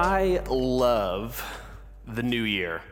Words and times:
I 0.00 0.40
love 0.48 1.44
the 2.06 2.22
new 2.22 2.44
year. 2.44 2.82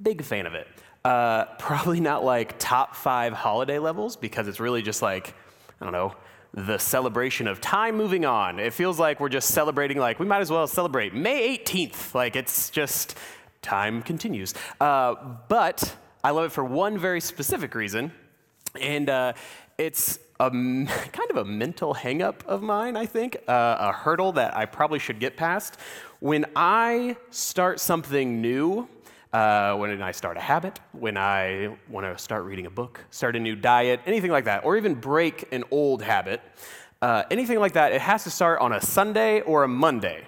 Big 0.00 0.24
fan 0.24 0.46
of 0.46 0.54
it. 0.54 0.66
Uh, 1.04 1.44
probably 1.58 2.00
not 2.00 2.24
like 2.24 2.58
top 2.58 2.96
five 2.96 3.34
holiday 3.34 3.78
levels 3.78 4.16
because 4.16 4.48
it's 4.48 4.58
really 4.58 4.80
just 4.80 5.02
like, 5.02 5.34
I 5.82 5.84
don't 5.84 5.92
know, 5.92 6.14
the 6.54 6.78
celebration 6.78 7.46
of 7.46 7.60
time 7.60 7.94
moving 7.98 8.24
on. 8.24 8.58
It 8.58 8.72
feels 8.72 8.98
like 8.98 9.20
we're 9.20 9.28
just 9.28 9.50
celebrating, 9.50 9.98
like, 9.98 10.18
we 10.18 10.24
might 10.24 10.40
as 10.40 10.50
well 10.50 10.66
celebrate 10.66 11.12
May 11.12 11.58
18th. 11.58 12.14
Like, 12.14 12.36
it's 12.36 12.70
just 12.70 13.18
time 13.60 14.00
continues. 14.00 14.54
Uh, 14.80 15.14
but 15.48 15.94
I 16.24 16.30
love 16.30 16.46
it 16.46 16.52
for 16.52 16.64
one 16.64 16.96
very 16.96 17.20
specific 17.20 17.74
reason, 17.74 18.12
and 18.78 19.10
uh, 19.10 19.32
it's 19.78 20.18
a, 20.40 20.50
kind 20.50 21.30
of 21.30 21.36
a 21.36 21.44
mental 21.44 21.94
hangup 21.94 22.44
of 22.46 22.62
mine, 22.62 22.96
I 22.96 23.06
think, 23.06 23.36
uh, 23.48 23.76
a 23.78 23.92
hurdle 23.92 24.32
that 24.32 24.56
I 24.56 24.66
probably 24.66 24.98
should 24.98 25.20
get 25.20 25.36
past. 25.36 25.78
When 26.20 26.46
I 26.54 27.16
start 27.30 27.80
something 27.80 28.40
new, 28.40 28.88
uh, 29.32 29.74
when 29.76 30.00
I 30.00 30.12
start 30.12 30.36
a 30.36 30.40
habit, 30.40 30.80
when 30.92 31.16
I 31.16 31.76
want 31.88 32.06
to 32.06 32.22
start 32.22 32.44
reading 32.44 32.66
a 32.66 32.70
book, 32.70 33.04
start 33.10 33.36
a 33.36 33.40
new 33.40 33.54
diet, 33.54 34.00
anything 34.06 34.30
like 34.30 34.44
that, 34.44 34.64
or 34.64 34.76
even 34.76 34.94
break 34.94 35.52
an 35.52 35.64
old 35.70 36.02
habit, 36.02 36.40
uh, 37.02 37.24
anything 37.30 37.58
like 37.58 37.74
that, 37.74 37.92
it 37.92 38.00
has 38.00 38.24
to 38.24 38.30
start 38.30 38.60
on 38.60 38.72
a 38.72 38.80
Sunday 38.80 39.42
or 39.42 39.64
a 39.64 39.68
Monday 39.68 40.26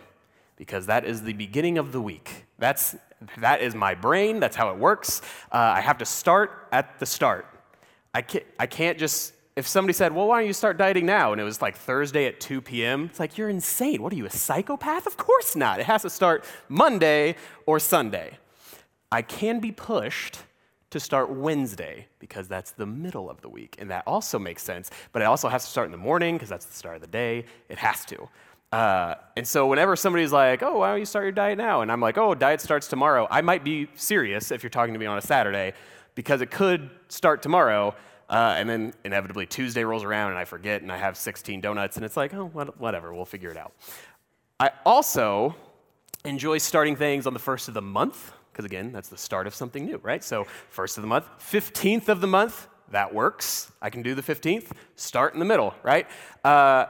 because 0.56 0.86
that 0.86 1.04
is 1.04 1.22
the 1.22 1.32
beginning 1.32 1.78
of 1.78 1.92
the 1.92 2.00
week. 2.00 2.44
That's, 2.58 2.96
that 3.38 3.62
is 3.62 3.74
my 3.74 3.94
brain, 3.94 4.40
that's 4.40 4.56
how 4.56 4.70
it 4.70 4.78
works. 4.78 5.22
Uh, 5.50 5.56
I 5.56 5.80
have 5.80 5.98
to 5.98 6.04
start 6.04 6.68
at 6.72 6.98
the 6.98 7.06
start. 7.06 7.46
I 8.14 8.22
can't, 8.22 8.44
I 8.58 8.66
can't 8.66 8.98
just 8.98 9.34
if 9.58 9.66
somebody 9.66 9.92
said, 9.92 10.14
Well, 10.14 10.28
why 10.28 10.38
don't 10.38 10.46
you 10.46 10.52
start 10.52 10.78
dieting 10.78 11.04
now? 11.04 11.32
And 11.32 11.40
it 11.40 11.44
was 11.44 11.60
like 11.60 11.76
Thursday 11.76 12.26
at 12.26 12.38
2 12.38 12.60
p.m., 12.60 13.06
it's 13.06 13.18
like, 13.18 13.36
You're 13.36 13.48
insane. 13.48 14.00
What 14.00 14.12
are 14.12 14.16
you, 14.16 14.24
a 14.24 14.30
psychopath? 14.30 15.06
Of 15.06 15.16
course 15.16 15.56
not. 15.56 15.80
It 15.80 15.86
has 15.86 16.02
to 16.02 16.10
start 16.10 16.44
Monday 16.68 17.34
or 17.66 17.80
Sunday. 17.80 18.38
I 19.10 19.22
can 19.22 19.58
be 19.58 19.72
pushed 19.72 20.38
to 20.90 21.00
start 21.00 21.28
Wednesday 21.28 22.06
because 22.20 22.46
that's 22.46 22.70
the 22.70 22.86
middle 22.86 23.28
of 23.28 23.40
the 23.40 23.48
week. 23.48 23.74
And 23.80 23.90
that 23.90 24.04
also 24.06 24.38
makes 24.38 24.62
sense. 24.62 24.90
But 25.12 25.22
it 25.22 25.24
also 25.24 25.48
has 25.48 25.64
to 25.64 25.70
start 25.70 25.86
in 25.86 25.92
the 25.92 25.98
morning 25.98 26.36
because 26.36 26.48
that's 26.48 26.66
the 26.66 26.74
start 26.74 26.94
of 26.94 27.00
the 27.00 27.08
day. 27.08 27.44
It 27.68 27.78
has 27.78 28.04
to. 28.06 28.28
Uh, 28.70 29.14
and 29.36 29.46
so 29.46 29.66
whenever 29.66 29.96
somebody's 29.96 30.32
like, 30.32 30.62
oh, 30.62 30.78
why 30.78 30.90
don't 30.90 31.00
you 31.00 31.04
start 31.04 31.24
your 31.24 31.32
diet 31.32 31.58
now? 31.58 31.80
And 31.80 31.90
I'm 31.90 32.00
like, 32.00 32.16
oh, 32.16 32.34
diet 32.34 32.60
starts 32.60 32.86
tomorrow. 32.86 33.26
I 33.30 33.40
might 33.40 33.64
be 33.64 33.88
serious 33.96 34.52
if 34.52 34.62
you're 34.62 34.70
talking 34.70 34.94
to 34.94 35.00
me 35.00 35.06
on 35.06 35.18
a 35.18 35.22
Saturday 35.22 35.72
because 36.18 36.40
it 36.40 36.50
could 36.50 36.90
start 37.06 37.42
tomorrow. 37.42 37.94
Uh, 38.28 38.56
and 38.58 38.68
then 38.68 38.92
inevitably 39.04 39.46
Tuesday 39.46 39.84
rolls 39.84 40.02
around 40.02 40.30
and 40.30 40.38
I 40.38 40.44
forget 40.44 40.82
and 40.82 40.90
I 40.90 40.96
have 40.96 41.16
16 41.16 41.60
donuts 41.60 41.94
and 41.94 42.04
it's 42.04 42.16
like, 42.16 42.34
oh, 42.34 42.46
whatever, 42.46 43.14
we'll 43.14 43.24
figure 43.24 43.50
it 43.50 43.56
out. 43.56 43.72
I 44.58 44.72
also 44.84 45.54
enjoy 46.24 46.58
starting 46.58 46.96
things 46.96 47.28
on 47.28 47.34
the 47.34 47.38
first 47.38 47.68
of 47.68 47.74
the 47.74 47.82
month 47.82 48.32
because 48.50 48.64
again, 48.64 48.90
that's 48.90 49.08
the 49.08 49.16
start 49.16 49.46
of 49.46 49.54
something 49.54 49.84
new, 49.84 50.00
right? 50.02 50.24
So, 50.24 50.48
first 50.70 50.98
of 50.98 51.02
the 51.02 51.06
month, 51.06 51.26
15th 51.38 52.08
of 52.08 52.20
the 52.20 52.26
month, 52.26 52.66
that 52.90 53.14
works. 53.14 53.70
I 53.80 53.88
can 53.88 54.02
do 54.02 54.16
the 54.16 54.22
15th, 54.22 54.72
start 54.96 55.34
in 55.34 55.38
the 55.38 55.46
middle, 55.46 55.72
right? 55.84 56.08
Uh, 56.42 56.86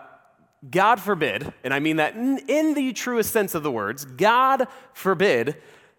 God 0.70 1.00
forbid, 1.00 1.52
and 1.64 1.74
I 1.74 1.80
mean 1.80 1.96
that 1.96 2.14
in, 2.14 2.38
in 2.48 2.72
the 2.72 2.94
truest 2.94 3.30
sense 3.30 3.54
of 3.54 3.62
the 3.62 3.70
words, 3.70 4.06
God 4.06 4.68
forbid 4.94 5.56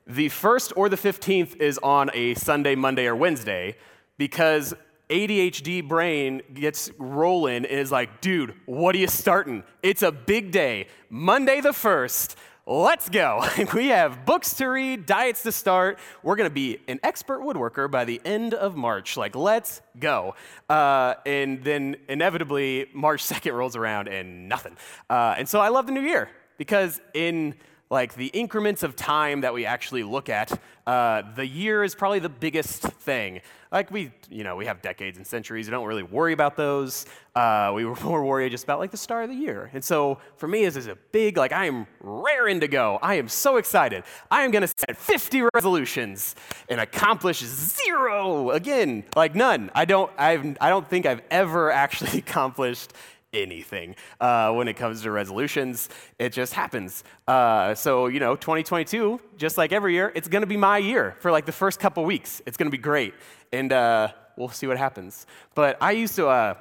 the 0.09 0.29
first 0.29 0.73
or 0.75 0.89
the 0.89 0.97
15th 0.97 1.57
is 1.57 1.77
on 1.83 2.09
a 2.15 2.33
Sunday, 2.33 2.73
Monday, 2.73 3.05
or 3.05 3.15
Wednesday, 3.15 3.75
because 4.17 4.73
ADHD 5.09 5.87
brain 5.87 6.41
gets 6.53 6.89
rolling 6.97 7.57
and 7.57 7.79
is 7.79 7.91
like, 7.91 8.19
dude, 8.19 8.55
what 8.65 8.95
are 8.95 8.97
you 8.97 9.07
starting? 9.07 9.63
It's 9.83 10.01
a 10.01 10.11
big 10.11 10.51
day. 10.51 10.87
Monday 11.11 11.61
the 11.61 11.69
1st, 11.69 12.35
let's 12.65 13.07
go. 13.07 13.45
we 13.73 13.89
have 13.89 14.25
books 14.25 14.55
to 14.55 14.67
read, 14.67 15.05
diets 15.05 15.43
to 15.43 15.51
start. 15.51 15.99
We're 16.23 16.35
going 16.35 16.49
to 16.49 16.53
be 16.53 16.79
an 16.87 16.99
expert 17.03 17.41
woodworker 17.41 17.89
by 17.89 18.05
the 18.05 18.19
end 18.25 18.55
of 18.55 18.75
March. 18.75 19.15
Like, 19.15 19.35
let's 19.35 19.81
go. 19.99 20.33
Uh, 20.67 21.15
and 21.27 21.63
then 21.63 21.97
inevitably, 22.07 22.87
March 22.93 23.23
2nd 23.23 23.53
rolls 23.53 23.75
around 23.75 24.07
and 24.07 24.49
nothing. 24.49 24.75
Uh, 25.07 25.35
and 25.37 25.47
so 25.47 25.59
I 25.59 25.69
love 25.69 25.85
the 25.85 25.93
new 25.93 26.01
year 26.01 26.29
because 26.57 26.99
in 27.13 27.53
like 27.89 28.13
the 28.13 28.27
increments 28.27 28.83
of 28.83 28.95
time 28.95 29.41
that 29.41 29.53
we 29.53 29.65
actually 29.65 30.03
look 30.03 30.29
at, 30.29 30.59
uh, 30.85 31.23
the 31.35 31.45
year 31.45 31.83
is 31.83 31.95
probably 31.95 32.19
the 32.19 32.29
biggest 32.29 32.81
thing. 32.81 33.41
Like 33.71 33.89
we, 33.89 34.11
you 34.29 34.43
know, 34.43 34.55
we 34.55 34.65
have 34.65 34.81
decades 34.81 35.17
and 35.17 35.25
centuries. 35.25 35.67
We 35.67 35.71
don't 35.71 35.87
really 35.87 36.03
worry 36.03 36.33
about 36.33 36.55
those. 36.55 37.05
Uh, 37.35 37.71
we 37.75 37.85
were 37.85 37.95
more 38.03 38.23
worried 38.23 38.51
just 38.51 38.63
about 38.63 38.79
like 38.79 38.91
the 38.91 38.97
start 38.97 39.23
of 39.23 39.29
the 39.31 39.35
year. 39.35 39.71
And 39.73 39.83
so 39.83 40.19
for 40.37 40.47
me, 40.47 40.65
this 40.65 40.75
is 40.75 40.87
a 40.87 40.97
big 41.11 41.37
like 41.37 41.51
I 41.51 41.65
am 41.65 41.87
raring 41.99 42.59
to 42.59 42.67
go. 42.67 42.99
I 43.01 43.15
am 43.15 43.27
so 43.27 43.57
excited. 43.57 44.03
I 44.29 44.43
am 44.43 44.51
going 44.51 44.61
to 44.61 44.67
set 44.67 44.95
50 44.95 45.43
resolutions 45.53 46.35
and 46.69 46.79
accomplish 46.79 47.39
zero 47.39 48.51
again, 48.51 49.03
like 49.15 49.35
none. 49.35 49.71
I 49.73 49.85
don't. 49.85 50.11
I've, 50.17 50.57
I 50.61 50.69
don't 50.69 50.87
think 50.87 51.05
I've 51.05 51.21
ever 51.31 51.71
actually 51.83 52.19
accomplished 52.19 52.93
anything 53.33 53.95
uh, 54.19 54.51
when 54.51 54.67
it 54.67 54.75
comes 54.75 55.01
to 55.03 55.11
resolutions. 55.11 55.89
It 56.17 56.33
just 56.33 56.53
happens. 56.53 57.03
Uh, 57.27 57.75
so, 57.75 58.07
you 58.07 58.19
know, 58.19 58.35
2022, 58.35 59.19
just 59.37 59.57
like 59.57 59.71
every 59.71 59.93
year, 59.93 60.11
it's 60.15 60.27
going 60.27 60.41
to 60.41 60.47
be 60.47 60.57
my 60.57 60.77
year 60.77 61.15
for 61.19 61.31
like 61.31 61.45
the 61.45 61.51
first 61.51 61.79
couple 61.79 62.03
weeks. 62.05 62.41
It's 62.45 62.57
going 62.57 62.67
to 62.67 62.75
be 62.75 62.81
great. 62.81 63.13
And 63.51 63.71
uh, 63.71 64.09
we'll 64.35 64.49
see 64.49 64.67
what 64.67 64.77
happens. 64.77 65.25
But 65.55 65.77
I 65.81 65.91
used 65.91 66.15
to. 66.15 66.27
Uh, 66.27 66.55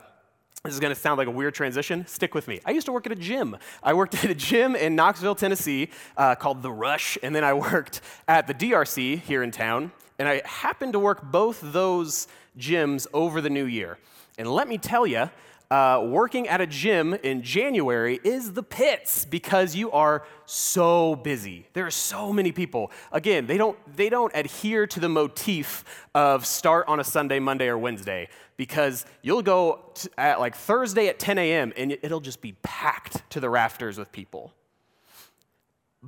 this 0.64 0.74
is 0.74 0.80
going 0.80 0.92
to 0.92 1.00
sound 1.00 1.18
like 1.18 1.28
a 1.28 1.30
weird 1.30 1.54
transition. 1.54 2.04
Stick 2.08 2.34
with 2.34 2.48
me. 2.48 2.60
I 2.66 2.72
used 2.72 2.86
to 2.86 2.92
work 2.92 3.06
at 3.06 3.12
a 3.12 3.16
gym. 3.16 3.56
I 3.80 3.94
worked 3.94 4.14
at 4.24 4.28
a 4.28 4.34
gym 4.34 4.74
in 4.74 4.96
Knoxville, 4.96 5.36
Tennessee 5.36 5.88
uh, 6.16 6.34
called 6.34 6.62
The 6.62 6.72
Rush, 6.72 7.16
and 7.22 7.34
then 7.34 7.44
I 7.44 7.54
worked 7.54 8.00
at 8.26 8.48
the 8.48 8.54
DRC 8.54 9.20
here 9.20 9.44
in 9.44 9.52
town. 9.52 9.92
And 10.18 10.28
I 10.28 10.42
happened 10.44 10.94
to 10.94 10.98
work 10.98 11.22
both 11.22 11.60
those 11.62 12.26
gyms 12.58 13.06
over 13.14 13.40
the 13.40 13.50
new 13.50 13.66
year. 13.66 13.98
And 14.36 14.50
let 14.52 14.66
me 14.66 14.78
tell 14.78 15.06
you, 15.06 15.30
uh, 15.70 16.02
working 16.06 16.48
at 16.48 16.60
a 16.60 16.66
gym 16.66 17.12
in 17.14 17.42
January 17.42 18.18
is 18.24 18.54
the 18.54 18.62
pits 18.62 19.26
because 19.26 19.76
you 19.76 19.90
are 19.90 20.24
so 20.46 21.14
busy. 21.16 21.66
There 21.74 21.86
are 21.86 21.90
so 21.90 22.32
many 22.32 22.52
people. 22.52 22.90
Again, 23.12 23.46
they 23.46 23.58
don't, 23.58 23.78
they 23.96 24.08
don't 24.08 24.32
adhere 24.34 24.86
to 24.86 25.00
the 25.00 25.10
motif 25.10 25.84
of 26.14 26.46
start 26.46 26.88
on 26.88 27.00
a 27.00 27.04
Sunday, 27.04 27.38
Monday, 27.38 27.68
or 27.68 27.76
Wednesday 27.76 28.28
because 28.56 29.04
you'll 29.22 29.42
go 29.42 29.92
at 30.16 30.40
like 30.40 30.56
Thursday 30.56 31.08
at 31.08 31.18
10 31.18 31.36
a.m. 31.36 31.72
and 31.76 31.92
it'll 32.02 32.20
just 32.20 32.40
be 32.40 32.52
packed 32.62 33.28
to 33.30 33.40
the 33.40 33.50
rafters 33.50 33.98
with 33.98 34.10
people. 34.10 34.54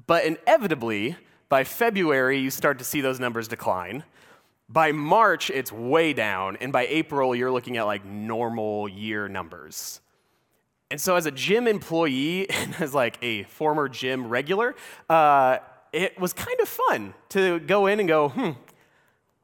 But 0.07 0.25
inevitably, 0.25 1.17
by 1.51 1.65
February, 1.65 2.39
you 2.39 2.51
start 2.51 2.79
to 2.79 2.85
see 2.85 3.03
those 3.03 3.21
numbers 3.21 3.47
decline. 3.47 4.05
By 4.73 4.93
March, 4.93 5.51
it's 5.51 5.73
way 5.73 6.13
down, 6.13 6.57
and 6.61 6.73
by 6.73 6.87
April, 6.87 7.35
you're 7.35 7.51
looking 7.51 7.77
at 7.77 7.87
like 7.87 8.05
normal 8.05 8.89
year 8.89 9.29
numbers. 9.29 10.01
And 10.93 11.01
so, 11.01 11.17
as 11.17 11.27
a 11.27 11.33
gym 11.33 11.67
employee 11.67 12.49
and 12.51 12.77
as 12.79 12.95
like 12.95 13.19
a 13.21 13.43
former 13.45 13.89
gym 13.89 14.29
regular, 14.29 14.77
uh, 15.09 15.59
it 15.93 16.19
was 16.21 16.33
kind 16.33 16.61
of 16.61 16.69
fun 16.69 17.15
to 17.31 17.59
go 17.59 17.87
in 17.89 17.99
and 17.99 18.09
go, 18.09 18.29
hmm, 18.29 18.51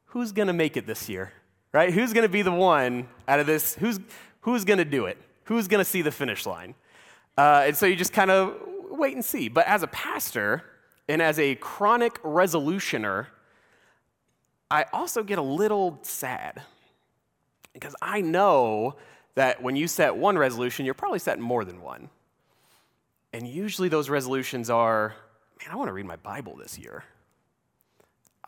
who's 0.05 0.31
gonna 0.31 0.53
make 0.53 0.77
it 0.77 0.87
this 0.87 1.09
year? 1.09 1.33
Right? 1.73 1.93
Who's 1.93 2.13
gonna 2.13 2.29
be 2.29 2.41
the 2.41 2.53
one 2.53 3.09
out 3.27 3.41
of 3.41 3.47
this? 3.47 3.75
Who's, 3.75 3.99
who's 4.41 4.63
gonna 4.63 4.85
do 4.85 5.07
it? 5.07 5.17
Who's 5.43 5.67
gonna 5.67 5.83
see 5.83 6.01
the 6.01 6.11
finish 6.11 6.45
line? 6.45 6.73
Uh, 7.37 7.65
and 7.67 7.75
so 7.75 7.85
you 7.85 7.97
just 7.97 8.13
kind 8.13 8.31
of 8.31 8.55
wait 8.89 9.13
and 9.13 9.25
see. 9.25 9.49
But 9.49 9.67
as 9.67 9.83
a 9.83 9.87
pastor 9.87 10.63
and 11.09 11.21
as 11.21 11.37
a 11.37 11.55
chronic 11.55 12.21
resolutioner, 12.23 13.27
I 14.69 14.85
also 14.91 15.23
get 15.23 15.37
a 15.37 15.43
little 15.43 15.99
sad 16.01 16.61
because 17.73 17.95
I 18.01 18.21
know 18.21 18.95
that 19.35 19.61
when 19.61 19.75
you 19.75 19.87
set 19.87 20.15
one 20.15 20.37
resolution, 20.37 20.85
you're 20.85 20.93
probably 20.93 21.19
setting 21.19 21.43
more 21.43 21.63
than 21.63 21.81
one. 21.81 22.09
And 23.33 23.47
usually 23.47 23.87
those 23.87 24.09
resolutions 24.09 24.69
are 24.69 25.15
man, 25.59 25.69
I 25.71 25.75
want 25.75 25.89
to 25.89 25.93
read 25.93 26.05
my 26.05 26.15
Bible 26.17 26.55
this 26.55 26.77
year. 26.77 27.03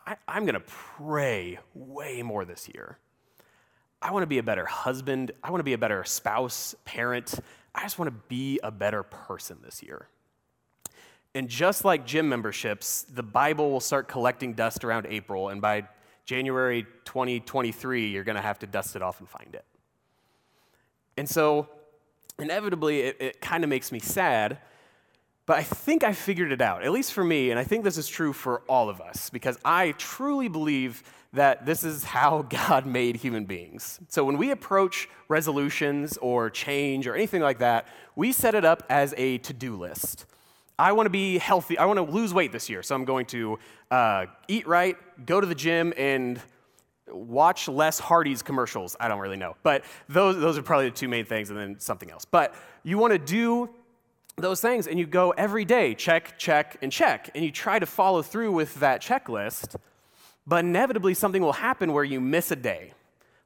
I, 0.06 0.16
am 0.28 0.44
going 0.44 0.54
to 0.54 0.60
pray 0.60 1.58
way 1.74 2.22
more 2.22 2.44
this 2.44 2.68
year. 2.72 2.98
I 4.02 4.12
want 4.12 4.22
to 4.22 4.26
be 4.26 4.38
a 4.38 4.42
better 4.42 4.64
husband. 4.64 5.32
I 5.42 5.50
want 5.50 5.60
to 5.60 5.64
be 5.64 5.74
a 5.74 5.78
better 5.78 6.04
spouse, 6.04 6.74
parent. 6.84 7.38
I 7.74 7.82
just 7.82 7.98
want 7.98 8.08
to 8.08 8.16
be 8.28 8.58
a 8.62 8.70
better 8.70 9.02
person 9.02 9.58
this 9.62 9.82
year. 9.82 10.08
And 11.34 11.48
just 11.48 11.84
like 11.84 12.06
gym 12.06 12.28
memberships, 12.28 13.02
the 13.02 13.22
Bible 13.22 13.70
will 13.70 13.80
start 13.80 14.08
collecting 14.08 14.54
dust 14.54 14.84
around 14.84 15.06
April, 15.06 15.50
and 15.50 15.60
by 15.60 15.86
January 16.30 16.86
2023, 17.06 18.06
you're 18.06 18.22
going 18.22 18.36
to 18.36 18.40
have 18.40 18.60
to 18.60 18.66
dust 18.68 18.94
it 18.94 19.02
off 19.02 19.18
and 19.18 19.28
find 19.28 19.52
it. 19.52 19.64
And 21.16 21.28
so, 21.28 21.68
inevitably, 22.38 23.00
it, 23.00 23.16
it 23.18 23.40
kind 23.40 23.64
of 23.64 23.68
makes 23.68 23.90
me 23.90 23.98
sad, 23.98 24.58
but 25.44 25.58
I 25.58 25.64
think 25.64 26.04
I 26.04 26.12
figured 26.12 26.52
it 26.52 26.60
out, 26.60 26.84
at 26.84 26.92
least 26.92 27.14
for 27.14 27.24
me, 27.24 27.50
and 27.50 27.58
I 27.58 27.64
think 27.64 27.82
this 27.82 27.98
is 27.98 28.06
true 28.06 28.32
for 28.32 28.62
all 28.68 28.88
of 28.88 29.00
us, 29.00 29.28
because 29.28 29.58
I 29.64 29.90
truly 29.98 30.46
believe 30.46 31.02
that 31.32 31.66
this 31.66 31.82
is 31.82 32.04
how 32.04 32.42
God 32.48 32.86
made 32.86 33.16
human 33.16 33.44
beings. 33.44 33.98
So 34.06 34.22
when 34.24 34.38
we 34.38 34.52
approach 34.52 35.08
resolutions 35.26 36.16
or 36.18 36.48
change 36.48 37.08
or 37.08 37.16
anything 37.16 37.42
like 37.42 37.58
that, 37.58 37.88
we 38.14 38.30
set 38.30 38.54
it 38.54 38.64
up 38.64 38.84
as 38.88 39.14
a 39.16 39.38
to 39.38 39.52
do 39.52 39.74
list. 39.74 40.26
I 40.80 40.92
want 40.92 41.06
to 41.06 41.10
be 41.10 41.36
healthy. 41.36 41.76
I 41.76 41.84
want 41.84 41.98
to 41.98 42.02
lose 42.02 42.32
weight 42.32 42.52
this 42.52 42.70
year. 42.70 42.82
So 42.82 42.94
I'm 42.94 43.04
going 43.04 43.26
to 43.26 43.58
uh, 43.90 44.26
eat 44.48 44.66
right, 44.66 44.96
go 45.26 45.38
to 45.38 45.46
the 45.46 45.54
gym, 45.54 45.92
and 45.94 46.40
watch 47.06 47.68
less 47.68 48.00
Hardee's 48.00 48.40
commercials. 48.40 48.96
I 48.98 49.08
don't 49.08 49.18
really 49.18 49.36
know. 49.36 49.56
But 49.62 49.84
those, 50.08 50.40
those 50.40 50.56
are 50.56 50.62
probably 50.62 50.88
the 50.88 50.96
two 50.96 51.08
main 51.08 51.26
things, 51.26 51.50
and 51.50 51.58
then 51.58 51.78
something 51.78 52.10
else. 52.10 52.24
But 52.24 52.54
you 52.82 52.96
want 52.96 53.12
to 53.12 53.18
do 53.18 53.68
those 54.38 54.62
things, 54.62 54.86
and 54.86 54.98
you 54.98 55.06
go 55.06 55.32
every 55.32 55.66
day, 55.66 55.94
check, 55.94 56.38
check, 56.38 56.78
and 56.80 56.90
check. 56.90 57.30
And 57.34 57.44
you 57.44 57.52
try 57.52 57.78
to 57.78 57.86
follow 57.86 58.22
through 58.22 58.52
with 58.52 58.76
that 58.76 59.02
checklist, 59.02 59.76
but 60.46 60.64
inevitably 60.64 61.12
something 61.12 61.42
will 61.42 61.52
happen 61.52 61.92
where 61.92 62.04
you 62.04 62.22
miss 62.22 62.50
a 62.52 62.56
day. 62.56 62.94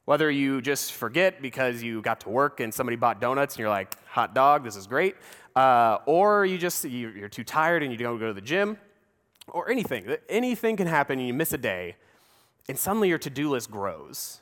Whether 0.05 0.29
you 0.29 0.61
just 0.61 0.93
forget 0.93 1.41
because 1.41 1.81
you 1.81 2.01
got 2.01 2.19
to 2.21 2.29
work 2.29 2.59
and 2.59 2.73
somebody 2.73 2.95
bought 2.95 3.19
donuts 3.19 3.55
and 3.55 3.59
you're 3.59 3.69
like, 3.69 3.95
hot 4.07 4.35
dog, 4.35 4.63
this 4.63 4.75
is 4.75 4.87
great. 4.87 5.15
Uh, 5.55 5.97
or 6.05 6.45
you 6.45 6.57
just, 6.57 6.85
you're 6.85 7.29
too 7.29 7.43
tired 7.43 7.81
and 7.81 7.91
you 7.91 7.97
don't 7.97 8.19
go 8.19 8.27
to 8.27 8.33
the 8.33 8.41
gym. 8.41 8.77
Or 9.47 9.69
anything. 9.69 10.15
Anything 10.27 10.75
can 10.75 10.87
happen 10.87 11.19
and 11.19 11.27
you 11.27 11.33
miss 11.33 11.53
a 11.53 11.57
day. 11.57 11.95
And 12.67 12.77
suddenly 12.77 13.09
your 13.09 13.19
to 13.19 13.29
do 13.29 13.49
list 13.49 13.69
grows. 13.69 14.41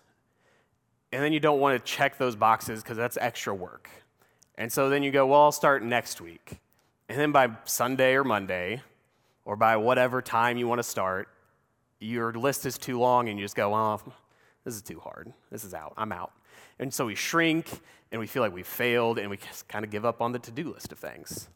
And 1.11 1.21
then 1.21 1.33
you 1.33 1.39
don't 1.39 1.59
want 1.59 1.77
to 1.77 1.91
check 1.91 2.17
those 2.17 2.35
boxes 2.35 2.81
because 2.81 2.97
that's 2.97 3.17
extra 3.17 3.53
work. 3.53 3.89
And 4.55 4.71
so 4.71 4.89
then 4.89 5.03
you 5.03 5.11
go, 5.11 5.27
well, 5.27 5.41
I'll 5.41 5.51
start 5.51 5.83
next 5.83 6.21
week. 6.21 6.59
And 7.09 7.19
then 7.19 7.31
by 7.31 7.49
Sunday 7.65 8.15
or 8.15 8.23
Monday, 8.23 8.81
or 9.45 9.55
by 9.55 9.77
whatever 9.77 10.21
time 10.21 10.57
you 10.57 10.67
want 10.67 10.79
to 10.79 10.83
start, 10.83 11.27
your 11.99 12.33
list 12.33 12.65
is 12.65 12.77
too 12.77 12.99
long 12.99 13.29
and 13.29 13.37
you 13.37 13.45
just 13.45 13.55
go, 13.55 13.71
well, 13.71 14.01
this 14.65 14.75
is 14.75 14.81
too 14.81 14.99
hard. 14.99 15.33
This 15.51 15.63
is 15.63 15.73
out. 15.73 15.93
I'm 15.97 16.11
out. 16.11 16.31
And 16.79 16.93
so 16.93 17.05
we 17.05 17.15
shrink 17.15 17.67
and 18.11 18.19
we 18.19 18.27
feel 18.27 18.41
like 18.41 18.53
we've 18.53 18.65
failed 18.67 19.19
and 19.19 19.29
we 19.29 19.37
kind 19.67 19.83
of 19.83 19.91
give 19.91 20.05
up 20.05 20.21
on 20.21 20.31
the 20.31 20.39
to 20.39 20.51
do 20.51 20.71
list 20.71 20.91
of 20.91 20.99
things. 20.99 21.49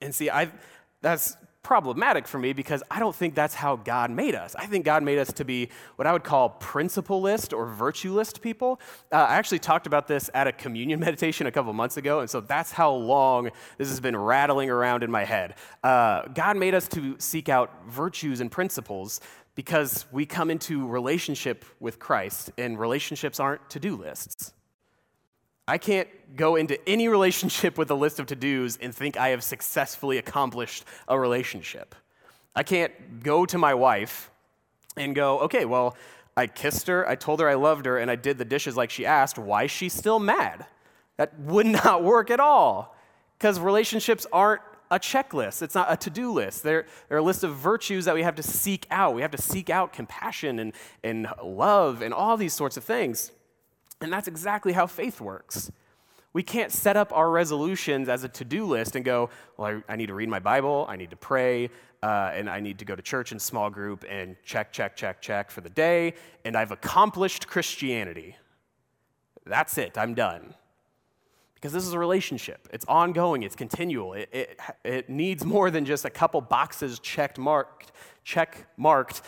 And 0.00 0.14
see, 0.14 0.30
I, 0.30 0.50
that's 1.00 1.36
problematic 1.64 2.28
for 2.28 2.38
me 2.38 2.52
because 2.52 2.82
I 2.90 3.00
don't 3.00 3.16
think 3.16 3.34
that's 3.34 3.54
how 3.54 3.76
God 3.76 4.10
made 4.10 4.36
us. 4.36 4.54
I 4.54 4.66
think 4.66 4.84
God 4.84 5.02
made 5.02 5.18
us 5.18 5.32
to 5.32 5.44
be 5.44 5.70
what 5.96 6.06
I 6.06 6.12
would 6.12 6.22
call 6.22 6.56
principlist 6.60 7.56
or 7.56 7.66
virtuelist 7.66 8.40
people. 8.40 8.80
Uh, 9.10 9.16
I 9.16 9.34
actually 9.34 9.58
talked 9.58 9.88
about 9.88 10.06
this 10.06 10.30
at 10.34 10.46
a 10.46 10.52
communion 10.52 11.00
meditation 11.06 11.48
a 11.48 11.50
couple 11.50 11.72
months 11.72 11.96
ago, 11.96 12.20
and 12.20 12.30
so 12.30 12.40
that's 12.40 12.70
how 12.70 12.92
long 12.92 13.50
this 13.78 13.88
has 13.88 13.98
been 13.98 14.16
rattling 14.16 14.70
around 14.70 15.02
in 15.02 15.10
my 15.10 15.24
head. 15.24 15.54
Uh, 15.82 16.22
God 16.28 16.56
made 16.56 16.74
us 16.74 16.86
to 16.88 17.16
seek 17.18 17.48
out 17.48 17.72
virtues 17.88 18.40
and 18.40 18.52
principles 18.52 19.20
because 19.54 20.06
we 20.12 20.26
come 20.26 20.50
into 20.50 20.86
relationship 20.86 21.64
with 21.80 21.98
Christ, 21.98 22.50
and 22.58 22.78
relationships 22.78 23.40
aren't 23.40 23.68
to 23.70 23.80
do 23.80 23.96
lists. 23.96 24.52
I 25.66 25.78
can't 25.78 26.08
go 26.36 26.56
into 26.56 26.78
any 26.88 27.08
relationship 27.16 27.78
with 27.78 27.90
a 27.90 27.94
list 27.94 28.20
of 28.20 28.26
to 28.26 28.36
dos 28.36 28.76
and 28.76 28.94
think 28.94 29.16
I 29.16 29.28
have 29.28 29.42
successfully 29.42 30.18
accomplished 30.18 30.84
a 31.08 31.18
relationship. 31.18 31.94
I 32.54 32.62
can't 32.62 33.22
go 33.22 33.46
to 33.46 33.58
my 33.58 33.74
wife 33.74 34.30
and 34.96 35.14
go, 35.14 35.40
okay, 35.40 35.64
well, 35.64 35.96
I 36.36 36.46
kissed 36.46 36.86
her, 36.88 37.08
I 37.08 37.14
told 37.14 37.40
her 37.40 37.48
I 37.48 37.54
loved 37.54 37.86
her, 37.86 37.98
and 37.98 38.10
I 38.10 38.16
did 38.16 38.38
the 38.38 38.44
dishes 38.44 38.76
like 38.76 38.90
she 38.90 39.06
asked. 39.06 39.38
Why 39.38 39.64
is 39.64 39.70
she 39.70 39.88
still 39.88 40.18
mad? 40.18 40.66
That 41.16 41.38
would 41.38 41.66
not 41.84 42.02
work 42.02 42.30
at 42.30 42.40
all 42.40 42.96
because 43.38 43.60
relationships 43.60 44.26
aren't 44.32 44.62
a 44.90 44.98
checklist. 44.98 45.62
It's 45.62 45.74
not 45.74 45.92
a 45.92 45.96
to 45.96 46.10
do 46.10 46.32
list. 46.32 46.62
They're, 46.62 46.86
they're 47.08 47.18
a 47.18 47.22
list 47.22 47.42
of 47.42 47.56
virtues 47.56 48.04
that 48.04 48.14
we 48.14 48.22
have 48.22 48.34
to 48.36 48.42
seek 48.42 48.86
out. 48.90 49.14
We 49.14 49.22
have 49.22 49.30
to 49.32 49.42
seek 49.42 49.70
out 49.70 49.92
compassion 49.92 50.58
and, 50.58 50.72
and 51.02 51.28
love 51.42 52.02
and 52.02 52.12
all 52.12 52.36
these 52.36 52.52
sorts 52.52 52.76
of 52.76 52.84
things. 52.84 53.32
And 54.00 54.12
that's 54.12 54.28
exactly 54.28 54.72
how 54.72 54.86
faith 54.86 55.20
works. 55.20 55.70
We 56.32 56.42
can't 56.42 56.72
set 56.72 56.96
up 56.96 57.12
our 57.12 57.30
resolutions 57.30 58.08
as 58.08 58.24
a 58.24 58.28
to 58.28 58.44
do 58.44 58.66
list 58.66 58.96
and 58.96 59.04
go, 59.04 59.30
well, 59.56 59.82
I, 59.88 59.92
I, 59.92 59.96
need 59.96 60.06
to 60.06 60.14
read 60.14 60.28
my 60.28 60.40
Bible, 60.40 60.84
I 60.88 60.96
need 60.96 61.10
to 61.10 61.16
pray, 61.16 61.70
uh, 62.02 62.32
and 62.34 62.50
I 62.50 62.58
need 62.58 62.80
to 62.80 62.84
go 62.84 62.96
to 62.96 63.02
church 63.02 63.30
in 63.30 63.38
small 63.38 63.70
group 63.70 64.04
and 64.08 64.34
check, 64.44 64.72
check, 64.72 64.96
check, 64.96 65.22
check 65.22 65.50
for 65.50 65.60
the 65.60 65.70
day, 65.70 66.14
and 66.44 66.56
I've 66.56 66.72
accomplished 66.72 67.46
Christianity. 67.46 68.36
That's 69.46 69.78
it, 69.78 69.96
I'm 69.96 70.14
done 70.14 70.54
because 71.64 71.72
this 71.72 71.86
is 71.86 71.94
a 71.94 71.98
relationship. 71.98 72.68
It's 72.74 72.84
ongoing, 72.88 73.42
it's 73.42 73.56
continual. 73.56 74.12
It, 74.12 74.28
it, 74.32 74.60
it, 74.84 75.08
needs 75.08 75.46
more 75.46 75.70
than 75.70 75.86
just 75.86 76.04
a 76.04 76.10
couple 76.10 76.42
boxes 76.42 76.98
checked 76.98 77.38
marked, 77.38 77.90
check 78.22 78.66
marked, 78.76 79.22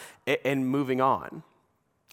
and 0.44 0.68
moving 0.68 1.00
on. 1.00 1.42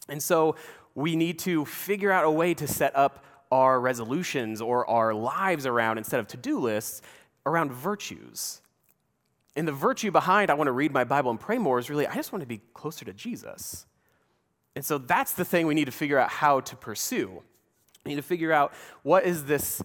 And 0.08 0.24
so 0.24 0.56
we 0.96 1.16
need 1.16 1.40
to 1.40 1.66
figure 1.66 2.12
out 2.12 2.26
a 2.26 2.32
way 2.32 2.54
to 2.54 2.68
set 2.68 2.96
up 2.96 3.24
our 3.52 3.80
resolutions 3.80 4.62
or 4.62 4.90
our 4.90 5.14
lives 5.14 5.66
around, 5.66 5.98
instead 5.98 6.20
of 6.20 6.28
to 6.28 6.38
do 6.38 6.60
lists, 6.60 7.02
around 7.46 7.72
virtues. 7.72 8.62
And 9.56 9.68
the 9.68 9.72
virtue 9.72 10.12
behind 10.12 10.50
I 10.50 10.56
want 10.56 10.68
to 10.68 10.72
read 10.72 10.92
my 10.92 11.04
Bible 11.04 11.30
and 11.30 11.40
pray 11.40 11.58
more 11.58 11.78
is 11.78 11.90
really 11.90 12.08
I 12.08 12.16
just 12.16 12.32
want 12.32 12.42
to 12.42 12.48
be 12.48 12.62
closer 12.74 13.06
to 13.06 13.14
Jesus. 13.14 13.86
And 14.76 14.84
so 14.84 14.98
that's 14.98 15.34
the 15.34 15.46
thing 15.46 15.68
we 15.68 15.76
need 15.76 15.86
to 15.86 15.92
figure 15.92 16.18
out 16.18 16.30
how 16.30 16.60
to 16.62 16.76
pursue. 16.76 17.44
We 18.04 18.10
need 18.10 18.16
to 18.16 18.24
figure 18.24 18.52
out 18.52 18.74
what 19.04 19.26
is 19.26 19.46
this 19.46 19.84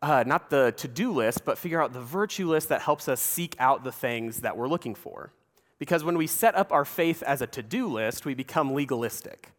uh, 0.00 0.22
not 0.24 0.48
the 0.48 0.72
to 0.76 0.86
do 0.86 1.12
list, 1.12 1.44
but 1.44 1.58
figure 1.58 1.82
out 1.82 1.92
the 1.92 2.00
virtue 2.00 2.48
list 2.48 2.68
that 2.68 2.82
helps 2.82 3.08
us 3.08 3.20
seek 3.20 3.56
out 3.58 3.82
the 3.82 3.90
things 3.90 4.42
that 4.42 4.56
we're 4.56 4.68
looking 4.68 4.94
for. 4.94 5.32
Because 5.80 6.04
when 6.04 6.16
we 6.16 6.28
set 6.28 6.54
up 6.54 6.72
our 6.72 6.84
faith 6.84 7.22
as 7.24 7.42
a 7.42 7.48
to 7.48 7.62
do 7.62 7.88
list, 7.88 8.24
we 8.24 8.34
become 8.34 8.74
legalistic. 8.74 9.52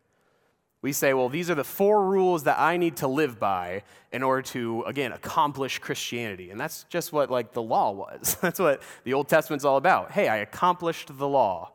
We 0.82 0.94
say, 0.94 1.14
well, 1.14 1.28
these 1.28 1.50
are 1.50 1.56
the 1.56 1.64
four 1.64 2.06
rules 2.06 2.44
that 2.44 2.58
I 2.58 2.78
need 2.78 2.98
to 2.98 3.08
live 3.08 3.38
by 3.38 3.84
in 4.14 4.24
order 4.24 4.42
to, 4.44 4.84
again, 4.84 5.12
accomplish 5.12 5.80
Christianity. 5.80 6.52
And 6.52 6.60
that's 6.60 6.86
just 6.90 7.12
what, 7.12 7.30
like, 7.30 7.52
the 7.52 7.62
law 7.62 7.92
was. 7.92 8.38
That's 8.42 8.60
what 8.60 8.82
the 9.04 9.14
Old 9.14 9.28
Testament's 9.28 9.66
all 9.66 9.76
about. 9.76 10.12
Hey, 10.12 10.30
I 10.30 10.38
accomplished 10.38 11.18
the 11.18 11.28
law. 11.28 11.74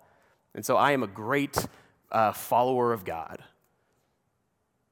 And 0.55 0.65
so 0.65 0.77
I 0.77 0.93
am 0.93 1.03
a 1.03 1.07
great 1.07 1.67
uh, 2.11 2.33
follower 2.33 2.93
of 2.93 3.05
God. 3.05 3.45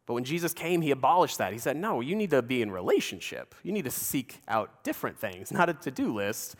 But 0.04 0.14
when 0.14 0.24
Jesus 0.24 0.52
came, 0.52 0.82
he 0.82 0.90
abolished 0.90 1.38
that. 1.38 1.52
He 1.52 1.58
said, 1.58 1.76
No, 1.76 2.00
you 2.00 2.14
need 2.14 2.30
to 2.30 2.42
be 2.42 2.60
in 2.60 2.70
relationship. 2.70 3.54
You 3.62 3.72
need 3.72 3.84
to 3.84 3.90
seek 3.90 4.40
out 4.48 4.82
different 4.84 5.18
things, 5.18 5.52
not 5.52 5.68
a 5.68 5.74
to 5.74 5.90
do 5.90 6.12
list, 6.12 6.56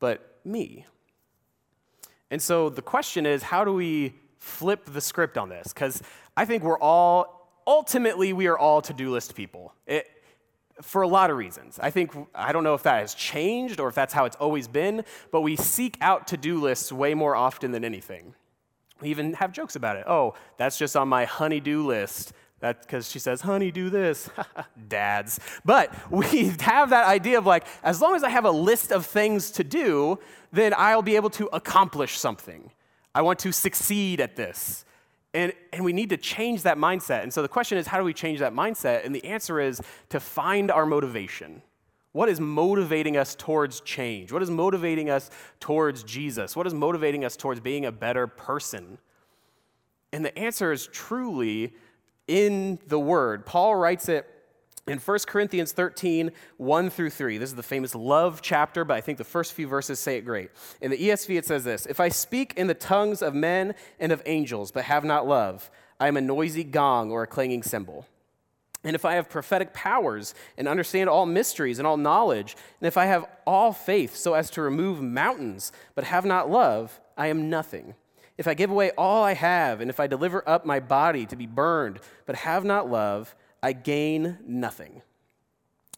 but 0.00 0.38
me. 0.44 0.86
And 2.30 2.42
so 2.42 2.68
the 2.68 2.82
question 2.82 3.26
is, 3.26 3.44
how 3.44 3.64
do 3.64 3.72
we 3.72 4.14
flip 4.38 4.84
the 4.86 5.00
script 5.00 5.38
on 5.38 5.48
this? 5.48 5.72
Because 5.72 6.02
I 6.36 6.44
think 6.44 6.62
we're 6.62 6.78
all, 6.78 7.50
ultimately, 7.66 8.32
we 8.32 8.46
are 8.46 8.58
all 8.58 8.82
to 8.82 8.92
do 8.92 9.10
list 9.10 9.34
people. 9.34 9.74
It, 9.86 10.10
for 10.82 11.02
a 11.02 11.08
lot 11.08 11.30
of 11.30 11.36
reasons. 11.36 11.78
I 11.82 11.90
think, 11.90 12.12
I 12.34 12.52
don't 12.52 12.64
know 12.64 12.74
if 12.74 12.82
that 12.82 13.00
has 13.00 13.14
changed 13.14 13.80
or 13.80 13.88
if 13.88 13.94
that's 13.94 14.12
how 14.12 14.26
it's 14.26 14.36
always 14.36 14.68
been, 14.68 15.04
but 15.30 15.40
we 15.40 15.56
seek 15.56 15.96
out 16.00 16.26
to 16.28 16.36
do 16.36 16.60
lists 16.60 16.92
way 16.92 17.14
more 17.14 17.34
often 17.34 17.72
than 17.72 17.84
anything. 17.84 18.34
We 19.00 19.08
even 19.08 19.34
have 19.34 19.52
jokes 19.52 19.76
about 19.76 19.96
it. 19.96 20.04
Oh, 20.06 20.34
that's 20.56 20.78
just 20.78 20.96
on 20.96 21.08
my 21.08 21.24
honey-do 21.24 21.86
list. 21.86 22.32
That 22.60 22.80
because 22.80 23.10
she 23.10 23.18
says, 23.18 23.42
honey, 23.42 23.70
do 23.70 23.90
this. 23.90 24.30
Dads. 24.88 25.40
But 25.64 25.94
we 26.10 26.48
have 26.60 26.90
that 26.90 27.06
idea 27.06 27.38
of 27.38 27.46
like, 27.46 27.66
as 27.82 28.00
long 28.00 28.14
as 28.14 28.24
I 28.24 28.30
have 28.30 28.44
a 28.44 28.50
list 28.50 28.92
of 28.92 29.04
things 29.04 29.50
to 29.52 29.64
do, 29.64 30.18
then 30.52 30.74
I'll 30.76 31.02
be 31.02 31.16
able 31.16 31.30
to 31.30 31.46
accomplish 31.52 32.18
something. 32.18 32.70
I 33.16 33.22
want 33.22 33.38
to 33.38 33.50
succeed 33.52 34.20
at 34.20 34.36
this. 34.36 34.84
And, 35.32 35.54
and 35.72 35.82
we 35.82 35.94
need 35.94 36.10
to 36.10 36.18
change 36.18 36.64
that 36.64 36.76
mindset. 36.76 37.22
And 37.22 37.32
so 37.32 37.40
the 37.40 37.48
question 37.48 37.78
is, 37.78 37.86
how 37.86 37.96
do 37.96 38.04
we 38.04 38.12
change 38.12 38.40
that 38.40 38.52
mindset? 38.52 39.06
And 39.06 39.14
the 39.14 39.24
answer 39.24 39.58
is 39.58 39.80
to 40.10 40.20
find 40.20 40.70
our 40.70 40.84
motivation. 40.84 41.62
What 42.12 42.28
is 42.28 42.40
motivating 42.40 43.16
us 43.16 43.34
towards 43.34 43.80
change? 43.80 44.32
What 44.32 44.42
is 44.42 44.50
motivating 44.50 45.08
us 45.08 45.30
towards 45.60 46.02
Jesus? 46.02 46.54
What 46.54 46.66
is 46.66 46.74
motivating 46.74 47.24
us 47.24 47.38
towards 47.38 47.58
being 47.60 47.86
a 47.86 47.92
better 47.92 48.26
person? 48.26 48.98
And 50.12 50.22
the 50.22 50.38
answer 50.38 50.70
is 50.70 50.86
truly 50.86 51.72
in 52.28 52.78
the 52.86 52.98
Word. 52.98 53.46
Paul 53.46 53.76
writes 53.76 54.10
it 54.10 54.26
in 54.86 54.98
1 54.98 55.18
Corinthians 55.26 55.72
13, 55.72 56.30
1 56.58 56.90
through 56.90 57.10
3. 57.10 57.38
This 57.38 57.50
is 57.50 57.56
the 57.56 57.62
famous 57.62 57.94
love 57.94 58.40
chapter, 58.40 58.84
but 58.84 58.96
I 58.96 59.00
think 59.00 59.18
the 59.18 59.24
first 59.24 59.52
few 59.52 59.66
verses 59.66 59.98
say 59.98 60.16
it 60.16 60.20
great. 60.22 60.50
In 60.80 60.92
the 60.92 60.96
ESV, 60.96 61.38
it 61.38 61.44
says 61.44 61.64
this 61.64 61.86
If 61.86 61.98
I 61.98 62.08
speak 62.08 62.54
in 62.56 62.68
the 62.68 62.74
tongues 62.74 63.20
of 63.20 63.34
men 63.34 63.74
and 63.98 64.12
of 64.12 64.22
angels, 64.26 64.70
but 64.70 64.84
have 64.84 65.04
not 65.04 65.26
love, 65.26 65.70
I 65.98 66.06
am 66.06 66.16
a 66.16 66.20
noisy 66.20 66.62
gong 66.62 67.10
or 67.10 67.24
a 67.24 67.26
clanging 67.26 67.64
cymbal. 67.64 68.06
And 68.84 68.94
if 68.94 69.04
I 69.04 69.14
have 69.14 69.28
prophetic 69.28 69.74
powers 69.74 70.34
and 70.56 70.68
understand 70.68 71.08
all 71.08 71.26
mysteries 71.26 71.80
and 71.80 71.88
all 71.88 71.96
knowledge, 71.96 72.56
and 72.80 72.86
if 72.86 72.96
I 72.96 73.06
have 73.06 73.26
all 73.44 73.72
faith 73.72 74.14
so 74.14 74.34
as 74.34 74.50
to 74.50 74.62
remove 74.62 75.02
mountains, 75.02 75.72
but 75.96 76.04
have 76.04 76.24
not 76.24 76.48
love, 76.48 77.00
I 77.16 77.26
am 77.26 77.50
nothing. 77.50 77.94
If 78.38 78.46
I 78.46 78.54
give 78.54 78.70
away 78.70 78.92
all 78.92 79.24
I 79.24 79.34
have, 79.34 79.80
and 79.80 79.90
if 79.90 79.98
I 79.98 80.06
deliver 80.06 80.48
up 80.48 80.64
my 80.64 80.78
body 80.78 81.26
to 81.26 81.34
be 81.34 81.46
burned, 81.46 81.98
but 82.26 82.36
have 82.36 82.64
not 82.64 82.88
love, 82.88 83.34
I 83.62 83.72
gain 83.72 84.38
nothing. 84.46 85.02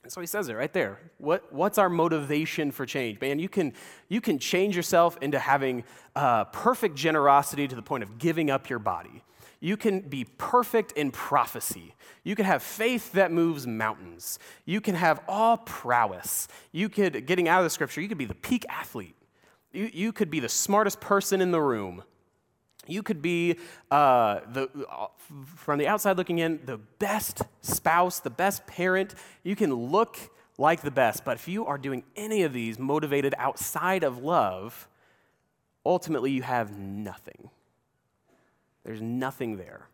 And 0.03 0.12
so 0.12 0.21
he 0.21 0.27
says 0.27 0.49
it 0.49 0.55
right 0.55 0.73
there. 0.73 1.00
What, 1.19 1.53
what's 1.53 1.77
our 1.77 1.91
motivation 1.91 2.71
for 2.71 2.87
change? 2.87 3.21
Man, 3.21 3.38
you 3.38 3.49
can, 3.49 3.75
you 4.09 4.21
can 4.21 4.38
change 4.38 4.77
yourself 4.77 5.19
into 5.21 5.38
having 5.38 5.85
uh, 6.17 6.45
perfect 6.45 6.97
generosity 6.97 7.69
to 7.69 7.77
the 7.77 7.83
point 7.83 8.03
of 8.03 8.19
giving 8.19 8.50
up 8.50 8.71
your 8.71 8.79
body. 8.79 9.23
You 9.61 9.77
can 9.77 10.00
be 10.00 10.25
perfect 10.25 10.93
in 10.93 11.11
prophecy. 11.11 11.95
You 12.23 12.37
can 12.37 12.45
have 12.45 12.62
faith 12.62 13.12
that 13.12 13.33
moves 13.33 13.67
mountains. 13.67 14.38
You 14.65 14.81
can 14.81 14.95
have 14.95 15.21
all 15.27 15.57
prowess. 15.59 16.47
You 16.71 16.88
could, 16.88 17.27
getting 17.27 17.49
out 17.49 17.59
of 17.59 17.65
the 17.65 17.71
scripture, 17.71 18.00
you 18.00 18.09
could 18.09 18.19
be 18.19 18.25
the 18.25 18.35
peak 18.35 18.65
athlete. 18.69 19.17
You, 19.73 19.91
you 19.93 20.12
could 20.12 20.31
be 20.31 20.41
the 20.41 20.49
smartest 20.49 21.00
person 21.00 21.41
in 21.41 21.50
the 21.50 21.61
room. 21.61 22.05
You 22.88 23.02
could 23.02 23.23
be, 23.23 23.57
uh, 23.90 24.40
the, 24.52 24.68
from 25.57 25.78
the 25.78 25.87
outside 25.87 26.16
looking 26.16 26.38
in, 26.38 26.61
the 26.64 26.78
best 26.78 27.42
spouse, 27.61 28.18
the 28.21 28.30
best 28.30 28.66
parent. 28.66 29.14
You 29.45 29.54
can 29.54 29.73
look 29.73 30.18
like 30.57 30.80
the 30.80 30.90
best. 30.90 31.25
But 31.25 31.37
if 31.37 31.47
you 31.47 31.66
are 31.66 31.78
doing 31.78 32.02
any 32.16 32.42
of 32.42 32.52
these 32.52 32.78
motivated 32.78 33.35
outside 33.38 34.02
of 34.02 34.23
love, 34.23 34.88
ultimately 35.85 36.33
you 36.33 36.42
have 36.42 36.76
nothing. 36.76 37.50
There's 38.85 39.02
nothing 39.02 39.57
there. 39.57 39.87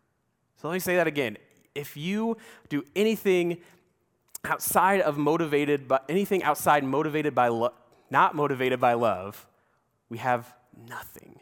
So 0.57 0.69
let 0.69 0.73
me 0.73 0.79
say 0.79 0.95
that 0.95 1.07
again. 1.07 1.37
If 1.75 1.97
you 1.97 2.37
do 2.69 2.83
anything 2.95 3.57
outside 4.45 5.01
of 5.01 5.17
motivated, 5.17 5.87
but 5.87 6.05
anything 6.07 6.43
outside 6.43 6.83
motivated 6.83 7.35
by 7.35 7.49
love, 7.49 7.73
not 8.09 8.35
motivated 8.35 8.79
by 8.79 8.93
love, 8.93 9.45
we 10.09 10.17
have 10.19 10.53
nothing. 10.87 11.41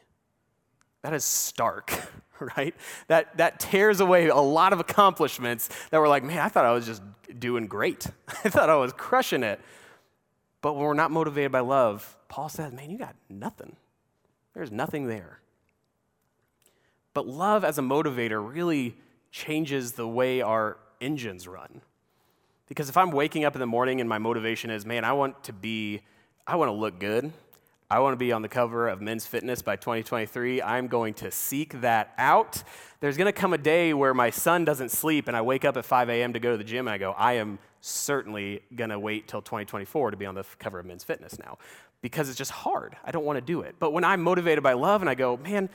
That 1.03 1.13
is 1.13 1.23
stark, 1.23 1.93
right? 2.57 2.75
That, 3.07 3.37
that 3.37 3.59
tears 3.59 3.99
away 3.99 4.27
a 4.27 4.35
lot 4.35 4.73
of 4.73 4.79
accomplishments 4.79 5.69
that 5.91 5.99
we're 5.99 6.09
like, 6.09 6.23
man, 6.23 6.39
I 6.39 6.49
thought 6.49 6.65
I 6.65 6.71
was 6.71 6.85
just 6.85 7.01
doing 7.37 7.67
great. 7.67 8.07
I 8.43 8.49
thought 8.49 8.69
I 8.69 8.75
was 8.75 8.93
crushing 8.93 9.43
it. 9.43 9.59
But 10.61 10.73
when 10.73 10.85
we're 10.85 10.93
not 10.93 11.11
motivated 11.11 11.51
by 11.51 11.59
love, 11.59 12.17
Paul 12.29 12.49
says, 12.49 12.71
man, 12.73 12.89
you 12.89 12.97
got 12.97 13.15
nothing. 13.29 13.75
There's 14.53 14.71
nothing 14.71 15.07
there. 15.07 15.39
But 17.13 17.27
love 17.27 17.63
as 17.63 17.77
a 17.77 17.81
motivator 17.81 18.41
really 18.41 18.95
changes 19.29 19.93
the 19.93 20.07
way 20.07 20.41
our 20.41 20.77
engines 21.01 21.47
run. 21.47 21.81
Because 22.67 22.89
if 22.89 22.97
I'm 22.97 23.11
waking 23.11 23.45
up 23.45 23.55
in 23.55 23.59
the 23.59 23.67
morning 23.67 23.99
and 23.99 24.09
my 24.09 24.17
motivation 24.19 24.69
is, 24.69 24.85
man, 24.85 25.03
I 25.03 25.13
want 25.13 25.43
to 25.43 25.53
be, 25.53 26.01
I 26.47 26.55
want 26.55 26.69
to 26.69 26.73
look 26.73 26.99
good. 26.99 27.31
I 27.89 27.99
want 27.99 28.13
to 28.13 28.17
be 28.17 28.31
on 28.31 28.41
the 28.41 28.49
cover 28.49 28.87
of 28.87 29.01
Men's 29.01 29.25
Fitness 29.25 29.61
by 29.61 29.75
2023. 29.75 30.61
I'm 30.61 30.87
going 30.87 31.13
to 31.15 31.29
seek 31.31 31.81
that 31.81 32.13
out. 32.17 32.63
There's 33.01 33.17
going 33.17 33.27
to 33.27 33.33
come 33.33 33.53
a 33.53 33.57
day 33.57 33.93
where 33.93 34.13
my 34.13 34.29
son 34.29 34.65
doesn't 34.65 34.89
sleep 34.89 35.27
and 35.27 35.37
I 35.37 35.41
wake 35.41 35.65
up 35.65 35.77
at 35.77 35.85
5 35.85 36.09
a.m. 36.09 36.33
to 36.33 36.39
go 36.39 36.51
to 36.51 36.57
the 36.57 36.63
gym 36.63 36.87
and 36.87 36.93
I 36.93 36.97
go, 36.97 37.11
I 37.11 37.33
am 37.33 37.59
certainly 37.81 38.61
going 38.75 38.89
to 38.89 38.97
wait 38.97 39.27
till 39.27 39.41
2024 39.41 40.11
to 40.11 40.17
be 40.17 40.25
on 40.25 40.35
the 40.35 40.45
cover 40.57 40.79
of 40.79 40.85
Men's 40.85 41.03
Fitness 41.03 41.37
now 41.37 41.57
because 42.01 42.29
it's 42.29 42.37
just 42.37 42.51
hard. 42.51 42.95
I 43.03 43.11
don't 43.11 43.25
want 43.25 43.37
to 43.37 43.41
do 43.41 43.61
it. 43.61 43.75
But 43.79 43.91
when 43.91 44.03
I'm 44.03 44.21
motivated 44.21 44.63
by 44.63 44.73
love 44.73 45.01
and 45.01 45.09
I 45.09 45.15
go, 45.15 45.37
man, 45.37 45.69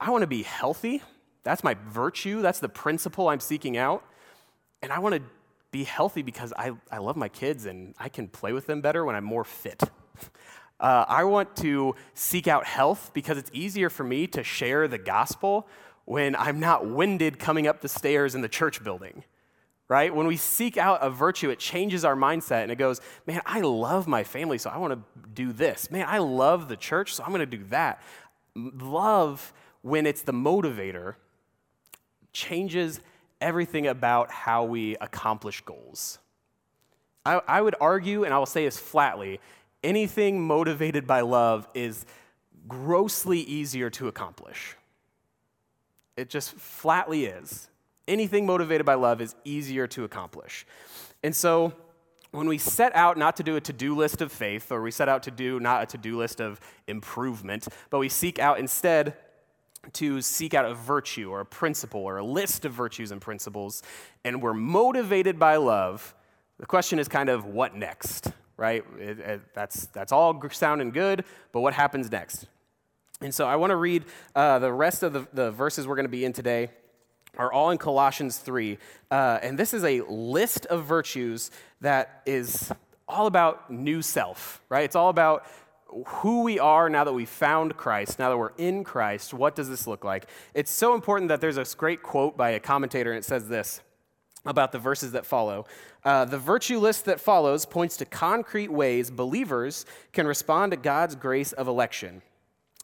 I 0.00 0.10
want 0.10 0.22
to 0.22 0.28
be 0.28 0.42
healthy. 0.42 1.02
That's 1.42 1.62
my 1.62 1.74
virtue. 1.88 2.42
That's 2.42 2.60
the 2.60 2.68
principle 2.68 3.28
I'm 3.28 3.40
seeking 3.40 3.76
out. 3.76 4.04
And 4.82 4.92
I 4.92 4.98
want 4.98 5.14
to 5.16 5.22
be 5.70 5.84
healthy 5.84 6.22
because 6.22 6.52
I, 6.56 6.72
I 6.90 6.98
love 6.98 7.16
my 7.16 7.28
kids 7.28 7.66
and 7.66 7.94
I 7.98 8.08
can 8.08 8.28
play 8.28 8.52
with 8.52 8.66
them 8.66 8.80
better 8.80 9.04
when 9.04 9.14
I'm 9.14 9.24
more 9.24 9.44
fit. 9.44 9.82
Uh, 10.80 11.04
I 11.06 11.24
want 11.24 11.54
to 11.56 11.94
seek 12.14 12.48
out 12.48 12.64
health 12.64 13.10
because 13.12 13.36
it's 13.36 13.50
easier 13.52 13.90
for 13.90 14.02
me 14.02 14.26
to 14.28 14.42
share 14.42 14.88
the 14.88 14.96
gospel 14.96 15.68
when 16.06 16.34
I'm 16.34 16.58
not 16.58 16.86
winded 16.88 17.38
coming 17.38 17.66
up 17.66 17.82
the 17.82 17.88
stairs 17.88 18.34
in 18.34 18.40
the 18.40 18.48
church 18.48 18.82
building, 18.82 19.22
right? 19.88 20.14
When 20.14 20.26
we 20.26 20.38
seek 20.38 20.78
out 20.78 21.00
a 21.02 21.10
virtue, 21.10 21.50
it 21.50 21.58
changes 21.58 22.02
our 22.02 22.16
mindset 22.16 22.62
and 22.62 22.72
it 22.72 22.76
goes, 22.76 23.02
man, 23.26 23.42
I 23.44 23.60
love 23.60 24.08
my 24.08 24.24
family, 24.24 24.56
so 24.56 24.70
I 24.70 24.78
want 24.78 24.94
to 24.94 25.28
do 25.34 25.52
this. 25.52 25.90
Man, 25.90 26.06
I 26.08 26.16
love 26.18 26.68
the 26.68 26.76
church, 26.76 27.14
so 27.14 27.24
I'm 27.24 27.30
going 27.30 27.40
to 27.40 27.56
do 27.58 27.64
that. 27.64 28.02
Love, 28.56 29.52
when 29.82 30.06
it's 30.06 30.22
the 30.22 30.32
motivator, 30.32 31.16
changes 32.32 33.00
everything 33.40 33.86
about 33.86 34.30
how 34.30 34.64
we 34.64 34.96
accomplish 34.96 35.60
goals. 35.60 36.18
I, 37.26 37.42
I 37.46 37.60
would 37.60 37.74
argue, 37.82 38.24
and 38.24 38.32
I 38.32 38.38
will 38.38 38.46
say 38.46 38.64
this 38.64 38.78
flatly 38.78 39.40
anything 39.82 40.40
motivated 40.40 41.06
by 41.06 41.20
love 41.22 41.68
is 41.74 42.04
grossly 42.68 43.40
easier 43.40 43.90
to 43.90 44.08
accomplish. 44.08 44.76
It 46.16 46.28
just 46.28 46.52
flatly 46.52 47.26
is. 47.26 47.68
Anything 48.06 48.46
motivated 48.46 48.84
by 48.84 48.94
love 48.94 49.20
is 49.20 49.34
easier 49.44 49.86
to 49.88 50.04
accomplish. 50.04 50.66
And 51.22 51.34
so, 51.34 51.72
when 52.32 52.46
we 52.46 52.58
set 52.58 52.94
out 52.94 53.18
not 53.18 53.36
to 53.36 53.42
do 53.42 53.56
a 53.56 53.60
to 53.60 53.72
do 53.72 53.96
list 53.96 54.20
of 54.20 54.30
faith, 54.30 54.70
or 54.70 54.82
we 54.82 54.92
set 54.92 55.08
out 55.08 55.24
to 55.24 55.30
do 55.32 55.58
not 55.58 55.82
a 55.82 55.86
to 55.86 55.98
do 55.98 56.16
list 56.16 56.40
of 56.40 56.60
improvement, 56.86 57.66
but 57.90 57.98
we 57.98 58.08
seek 58.08 58.38
out 58.38 58.58
instead 58.58 59.16
to 59.94 60.20
seek 60.20 60.54
out 60.54 60.64
a 60.64 60.74
virtue 60.74 61.30
or 61.30 61.40
a 61.40 61.46
principle 61.46 62.02
or 62.02 62.18
a 62.18 62.24
list 62.24 62.64
of 62.64 62.72
virtues 62.72 63.10
and 63.10 63.20
principles, 63.20 63.82
and 64.24 64.42
we're 64.42 64.54
motivated 64.54 65.38
by 65.38 65.56
love, 65.56 66.14
the 66.58 66.66
question 66.66 66.98
is 66.98 67.08
kind 67.08 67.28
of 67.28 67.46
what 67.46 67.74
next? 67.74 68.32
Right? 68.60 68.84
It, 68.98 69.18
it, 69.18 69.40
that's, 69.54 69.86
that's 69.86 70.12
all 70.12 70.38
sounding 70.50 70.90
good, 70.90 71.24
but 71.50 71.62
what 71.62 71.72
happens 71.72 72.12
next? 72.12 72.46
And 73.22 73.34
so 73.34 73.48
I 73.48 73.56
want 73.56 73.70
to 73.70 73.76
read 73.76 74.04
uh, 74.36 74.58
the 74.58 74.72
rest 74.72 75.02
of 75.02 75.14
the, 75.14 75.26
the 75.32 75.50
verses 75.50 75.88
we're 75.88 75.96
going 75.96 76.04
to 76.04 76.10
be 76.10 76.26
in 76.26 76.34
today 76.34 76.70
are 77.38 77.50
all 77.50 77.70
in 77.70 77.78
Colossians 77.78 78.36
3. 78.36 78.76
Uh, 79.10 79.38
and 79.42 79.58
this 79.58 79.72
is 79.72 79.82
a 79.82 80.02
list 80.02 80.66
of 80.66 80.84
virtues 80.84 81.50
that 81.80 82.20
is 82.26 82.70
all 83.08 83.26
about 83.26 83.70
new 83.70 84.02
self, 84.02 84.60
right? 84.68 84.84
It's 84.84 84.96
all 84.96 85.08
about 85.08 85.46
who 86.06 86.42
we 86.42 86.58
are 86.58 86.90
now 86.90 87.04
that 87.04 87.14
we've 87.14 87.28
found 87.28 87.78
Christ, 87.78 88.18
now 88.18 88.28
that 88.28 88.36
we're 88.36 88.52
in 88.58 88.84
Christ. 88.84 89.32
What 89.32 89.54
does 89.56 89.70
this 89.70 89.86
look 89.86 90.04
like? 90.04 90.26
It's 90.52 90.70
so 90.70 90.94
important 90.94 91.30
that 91.30 91.40
there's 91.40 91.56
this 91.56 91.74
great 91.74 92.02
quote 92.02 92.36
by 92.36 92.50
a 92.50 92.60
commentator, 92.60 93.10
and 93.10 93.18
it 93.18 93.24
says 93.24 93.48
this 93.48 93.80
about 94.44 94.72
the 94.72 94.78
verses 94.78 95.12
that 95.12 95.26
follow. 95.26 95.66
Uh, 96.04 96.24
the 96.24 96.38
virtue 96.38 96.78
list 96.78 97.04
that 97.04 97.20
follows 97.20 97.66
points 97.66 97.96
to 97.98 98.04
concrete 98.04 98.72
ways 98.72 99.10
believers 99.10 99.84
can 100.12 100.26
respond 100.26 100.72
to 100.72 100.76
God's 100.76 101.14
grace 101.14 101.52
of 101.52 101.68
election. 101.68 102.22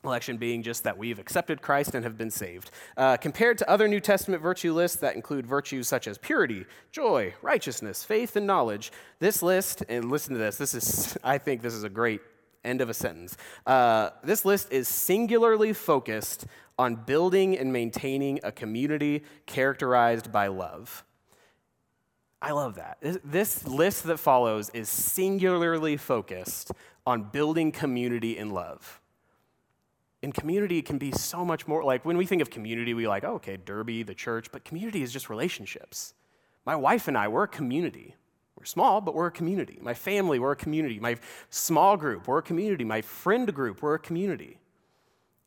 Election 0.04 0.36
being 0.36 0.62
just 0.62 0.84
that 0.84 0.96
we've 0.96 1.18
accepted 1.18 1.62
Christ 1.62 1.94
and 1.94 2.04
have 2.04 2.18
been 2.18 2.30
saved. 2.30 2.70
Uh, 2.96 3.16
compared 3.16 3.58
to 3.58 3.70
other 3.70 3.88
New 3.88 4.00
Testament 4.00 4.42
virtue 4.42 4.72
lists 4.72 4.98
that 5.00 5.16
include 5.16 5.46
virtues 5.46 5.88
such 5.88 6.06
as 6.06 6.18
purity, 6.18 6.66
joy, 6.92 7.34
righteousness, 7.42 8.04
faith, 8.04 8.36
and 8.36 8.46
knowledge, 8.46 8.92
this 9.18 9.42
list, 9.42 9.82
and 9.88 10.10
listen 10.10 10.34
to 10.34 10.38
this, 10.38 10.58
this 10.58 10.75
is, 10.75 11.18
I 11.25 11.38
think 11.38 11.62
this 11.62 11.75
is 11.75 11.84
a 11.84 11.88
great 11.88 12.20
end 12.62 12.82
of 12.82 12.90
a 12.90 12.94
sentence. 12.94 13.36
Uh, 13.66 14.10
this 14.22 14.44
list 14.44 14.70
is 14.70 14.86
singularly 14.88 15.72
focused 15.72 16.46
on 16.78 16.96
building 16.96 17.56
and 17.58 17.72
maintaining 17.72 18.38
a 18.44 18.52
community 18.52 19.22
characterized 19.46 20.30
by 20.30 20.48
love. 20.48 21.05
I 22.46 22.52
love 22.52 22.76
that. 22.76 22.98
This 23.24 23.66
list 23.66 24.04
that 24.04 24.18
follows 24.18 24.70
is 24.72 24.88
singularly 24.88 25.96
focused 25.96 26.70
on 27.04 27.24
building 27.24 27.72
community 27.72 28.38
in 28.38 28.50
love. 28.50 29.00
And 30.22 30.32
community 30.32 30.80
can 30.80 30.96
be 30.96 31.10
so 31.10 31.44
much 31.44 31.66
more 31.66 31.82
like 31.82 32.04
when 32.04 32.16
we 32.16 32.24
think 32.24 32.40
of 32.40 32.48
community, 32.48 32.94
we 32.94 33.08
like, 33.08 33.24
oh, 33.24 33.34
okay, 33.34 33.56
Derby, 33.56 34.04
the 34.04 34.14
church, 34.14 34.52
but 34.52 34.64
community 34.64 35.02
is 35.02 35.12
just 35.12 35.28
relationships. 35.28 36.14
My 36.64 36.76
wife 36.76 37.08
and 37.08 37.18
I, 37.18 37.26
we're 37.26 37.42
a 37.42 37.48
community. 37.48 38.14
We're 38.56 38.64
small, 38.64 39.00
but 39.00 39.16
we're 39.16 39.26
a 39.26 39.32
community. 39.32 39.80
My 39.82 39.94
family, 39.94 40.38
we're 40.38 40.52
a 40.52 40.56
community. 40.56 41.00
My 41.00 41.16
small 41.50 41.96
group, 41.96 42.28
we're 42.28 42.38
a 42.38 42.42
community. 42.42 42.84
My 42.84 43.02
friend 43.02 43.52
group, 43.52 43.82
we're 43.82 43.94
a 43.94 43.98
community. 43.98 44.60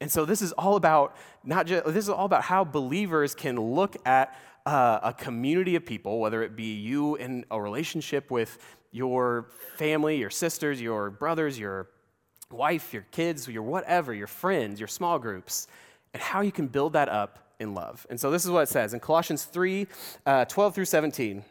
And 0.01 0.11
so 0.11 0.25
this 0.25 0.41
is 0.41 0.51
all 0.53 0.75
about 0.75 1.15
not 1.43 1.67
just 1.67 1.85
this 1.85 2.05
is 2.05 2.09
all 2.09 2.25
about 2.25 2.43
how 2.43 2.63
believers 2.63 3.35
can 3.35 3.59
look 3.59 3.97
at 4.05 4.37
uh, 4.65 4.99
a 5.03 5.13
community 5.13 5.75
of 5.75 5.85
people, 5.85 6.19
whether 6.19 6.41
it 6.43 6.55
be 6.55 6.75
you 6.75 7.15
in 7.15 7.45
a 7.51 7.61
relationship 7.61 8.31
with 8.31 8.57
your 8.91 9.47
family, 9.77 10.17
your 10.17 10.29
sisters, 10.29 10.81
your 10.81 11.09
brothers, 11.09 11.59
your 11.59 11.89
wife, 12.51 12.93
your 12.93 13.05
kids, 13.11 13.47
your 13.47 13.63
whatever, 13.63 14.13
your 14.13 14.27
friends, 14.27 14.79
your 14.79 14.87
small 14.87 15.19
groups, 15.19 15.67
and 16.13 16.21
how 16.21 16.41
you 16.41 16.51
can 16.51 16.67
build 16.67 16.93
that 16.93 17.09
up 17.09 17.53
in 17.59 17.73
love. 17.73 18.07
And 18.09 18.19
so 18.19 18.31
this 18.31 18.45
is 18.45 18.51
what 18.51 18.61
it 18.61 18.69
says 18.69 18.93
in 18.93 18.99
Colossians 18.99 19.43
3 19.45 19.87
uh, 20.25 20.45
12 20.45 20.75
through 20.75 20.85
17. 20.85 21.43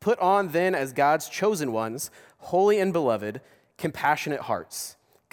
Put 0.00 0.18
on 0.18 0.48
then 0.48 0.74
as 0.74 0.92
God's 0.92 1.28
chosen 1.28 1.72
ones, 1.72 2.10
holy 2.38 2.78
and 2.78 2.92
beloved, 2.92 3.40
compassionate 3.78 4.40
hearts, 4.40 4.96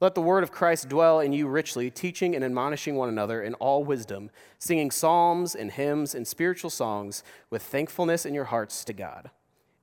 Let 0.00 0.14
the 0.14 0.22
word 0.22 0.44
of 0.44 0.52
Christ 0.52 0.88
dwell 0.88 1.18
in 1.18 1.32
you 1.32 1.48
richly, 1.48 1.90
teaching 1.90 2.36
and 2.36 2.44
admonishing 2.44 2.94
one 2.94 3.08
another 3.08 3.42
in 3.42 3.54
all 3.54 3.82
wisdom, 3.82 4.30
singing 4.58 4.92
psalms 4.92 5.56
and 5.56 5.72
hymns 5.72 6.14
and 6.14 6.26
spiritual 6.26 6.70
songs 6.70 7.24
with 7.50 7.62
thankfulness 7.62 8.24
in 8.24 8.32
your 8.32 8.44
hearts 8.44 8.84
to 8.84 8.92
God. 8.92 9.30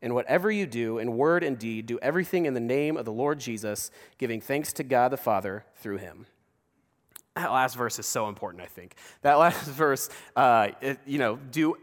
In 0.01 0.13
whatever 0.13 0.49
you 0.49 0.67
do, 0.67 0.99
in 0.99 1.17
word 1.17 1.43
and 1.43 1.59
deed, 1.59 1.85
do 1.85 1.99
everything 2.01 2.45
in 2.45 2.53
the 2.53 2.59
name 2.61 2.95
of 2.95 3.03
the 3.03 3.11
Lord 3.11 3.39
Jesus, 3.39 3.91
giving 4.17 4.39
thanks 4.39 4.71
to 4.73 4.83
God 4.83 5.11
the 5.11 5.17
Father 5.17 5.65
through 5.75 5.97
him. 5.97 6.27
That 7.35 7.51
last 7.51 7.75
verse 7.75 7.99
is 7.99 8.05
so 8.05 8.29
important, 8.29 8.63
I 8.63 8.67
think. 8.67 8.95
That 9.21 9.33
last 9.39 9.67
verse, 9.69 10.09
uh, 10.35 10.69
it, 10.79 10.99
you 11.05 11.19
know, 11.19 11.35
do 11.35 11.75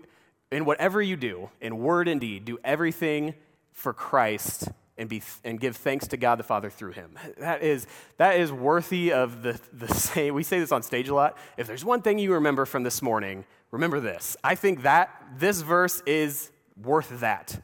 in 0.51 0.65
whatever 0.65 1.03
you 1.03 1.17
do, 1.17 1.51
in 1.61 1.79
word 1.79 2.09
and 2.09 2.21
deed, 2.21 2.45
do 2.45 2.59
everything 2.63 3.35
for 3.73 3.93
Christ 3.93 4.69
and, 4.99 5.09
be, 5.09 5.23
and 5.45 5.59
give 5.59 5.77
thanks 5.77 6.07
to 6.09 6.17
God 6.17 6.39
the 6.39 6.43
Father 6.45 6.71
through 6.71 6.93
him. 6.93 7.19
That 7.39 7.63
is, 7.63 7.87
that 8.19 8.39
is 8.39 8.53
worthy 8.53 9.13
of 9.13 9.43
the, 9.43 9.59
the 9.73 9.89
same. 9.89 10.35
We 10.35 10.43
say 10.43 10.61
this 10.61 10.73
on 10.73 10.83
stage 10.83 11.09
a 11.09 11.15
lot. 11.15 11.39
If 11.57 11.67
there's 11.67 11.85
one 11.85 12.03
thing 12.03 12.19
you 12.19 12.35
remember 12.35 12.67
from 12.67 12.83
this 12.83 13.03
morning, 13.03 13.45
remember 13.71 14.01
this. 14.01 14.37
I 14.45 14.55
think 14.55 14.83
that 14.83 15.11
this 15.39 15.63
verse 15.63 16.03
is 16.07 16.51
worth 16.83 17.21
that. 17.21 17.61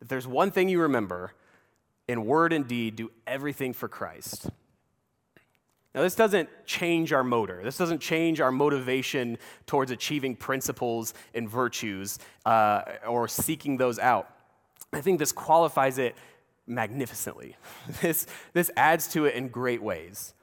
If 0.00 0.08
there's 0.08 0.26
one 0.26 0.50
thing 0.50 0.68
you 0.68 0.82
remember, 0.82 1.32
in 2.08 2.24
word 2.24 2.52
and 2.52 2.68
deed, 2.68 2.96
do 2.96 3.10
everything 3.26 3.72
for 3.72 3.88
Christ. 3.88 4.48
Now, 5.94 6.02
this 6.02 6.14
doesn't 6.14 6.50
change 6.66 7.14
our 7.14 7.24
motor. 7.24 7.62
This 7.64 7.78
doesn't 7.78 8.00
change 8.00 8.40
our 8.42 8.52
motivation 8.52 9.38
towards 9.64 9.90
achieving 9.90 10.36
principles 10.36 11.14
and 11.34 11.48
virtues 11.48 12.18
uh, 12.44 12.82
or 13.08 13.28
seeking 13.28 13.78
those 13.78 13.98
out. 13.98 14.30
I 14.92 15.00
think 15.00 15.18
this 15.18 15.32
qualifies 15.32 15.96
it 15.96 16.14
magnificently. 16.66 17.56
This, 18.02 18.26
this 18.52 18.70
adds 18.76 19.08
to 19.08 19.24
it 19.24 19.34
in 19.34 19.48
great 19.48 19.82
ways. 19.82 20.34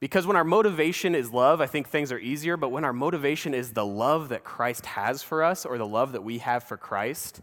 Because 0.00 0.26
when 0.26 0.36
our 0.36 0.44
motivation 0.44 1.14
is 1.14 1.30
love, 1.30 1.60
I 1.60 1.66
think 1.66 1.88
things 1.88 2.10
are 2.10 2.18
easier, 2.18 2.56
but 2.56 2.70
when 2.70 2.84
our 2.84 2.92
motivation 2.92 3.54
is 3.54 3.72
the 3.72 3.86
love 3.86 4.30
that 4.30 4.42
Christ 4.42 4.84
has 4.86 5.22
for 5.22 5.44
us 5.44 5.64
or 5.64 5.78
the 5.78 5.86
love 5.86 6.12
that 6.12 6.24
we 6.24 6.38
have 6.38 6.64
for 6.64 6.76
Christ, 6.76 7.40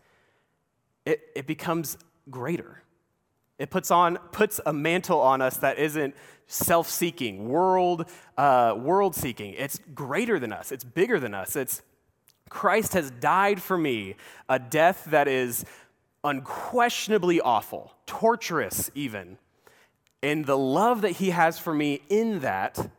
it, 1.06 1.22
it 1.36 1.48
becomes 1.48 1.98
greater. 2.30 2.84
It 3.58 3.70
puts, 3.70 3.92
on, 3.92 4.18
puts 4.34 4.60
a 4.66 4.74
mantle 4.74 5.22
on 5.22 5.42
us 5.42 5.58
that 5.58 5.80
isn't 5.80 6.16
self 6.48 6.90
seeking, 6.90 7.48
world, 7.48 8.10
uh, 8.38 8.76
world 8.78 9.16
seeking. 9.16 9.54
It's 9.54 9.80
greater 9.94 10.38
than 10.38 10.52
us, 10.52 10.74
it's 10.74 10.84
bigger 10.84 11.20
than 11.20 11.34
us. 11.34 11.56
It's 11.56 11.82
Christ 12.50 12.94
has 12.94 13.12
died 13.12 13.62
for 13.62 13.78
me, 13.78 14.16
a 14.50 14.60
death 14.60 15.06
that 15.06 15.28
is 15.28 15.66
unquestionably 16.24 17.40
awful, 17.42 17.94
torturous 18.06 18.92
even. 18.96 19.38
And 20.22 20.46
the 20.46 20.58
love 20.58 21.02
that 21.02 21.12
he 21.12 21.30
has 21.30 21.58
for 21.58 21.74
me 21.74 22.02
in 22.10 22.40
that 22.40 22.90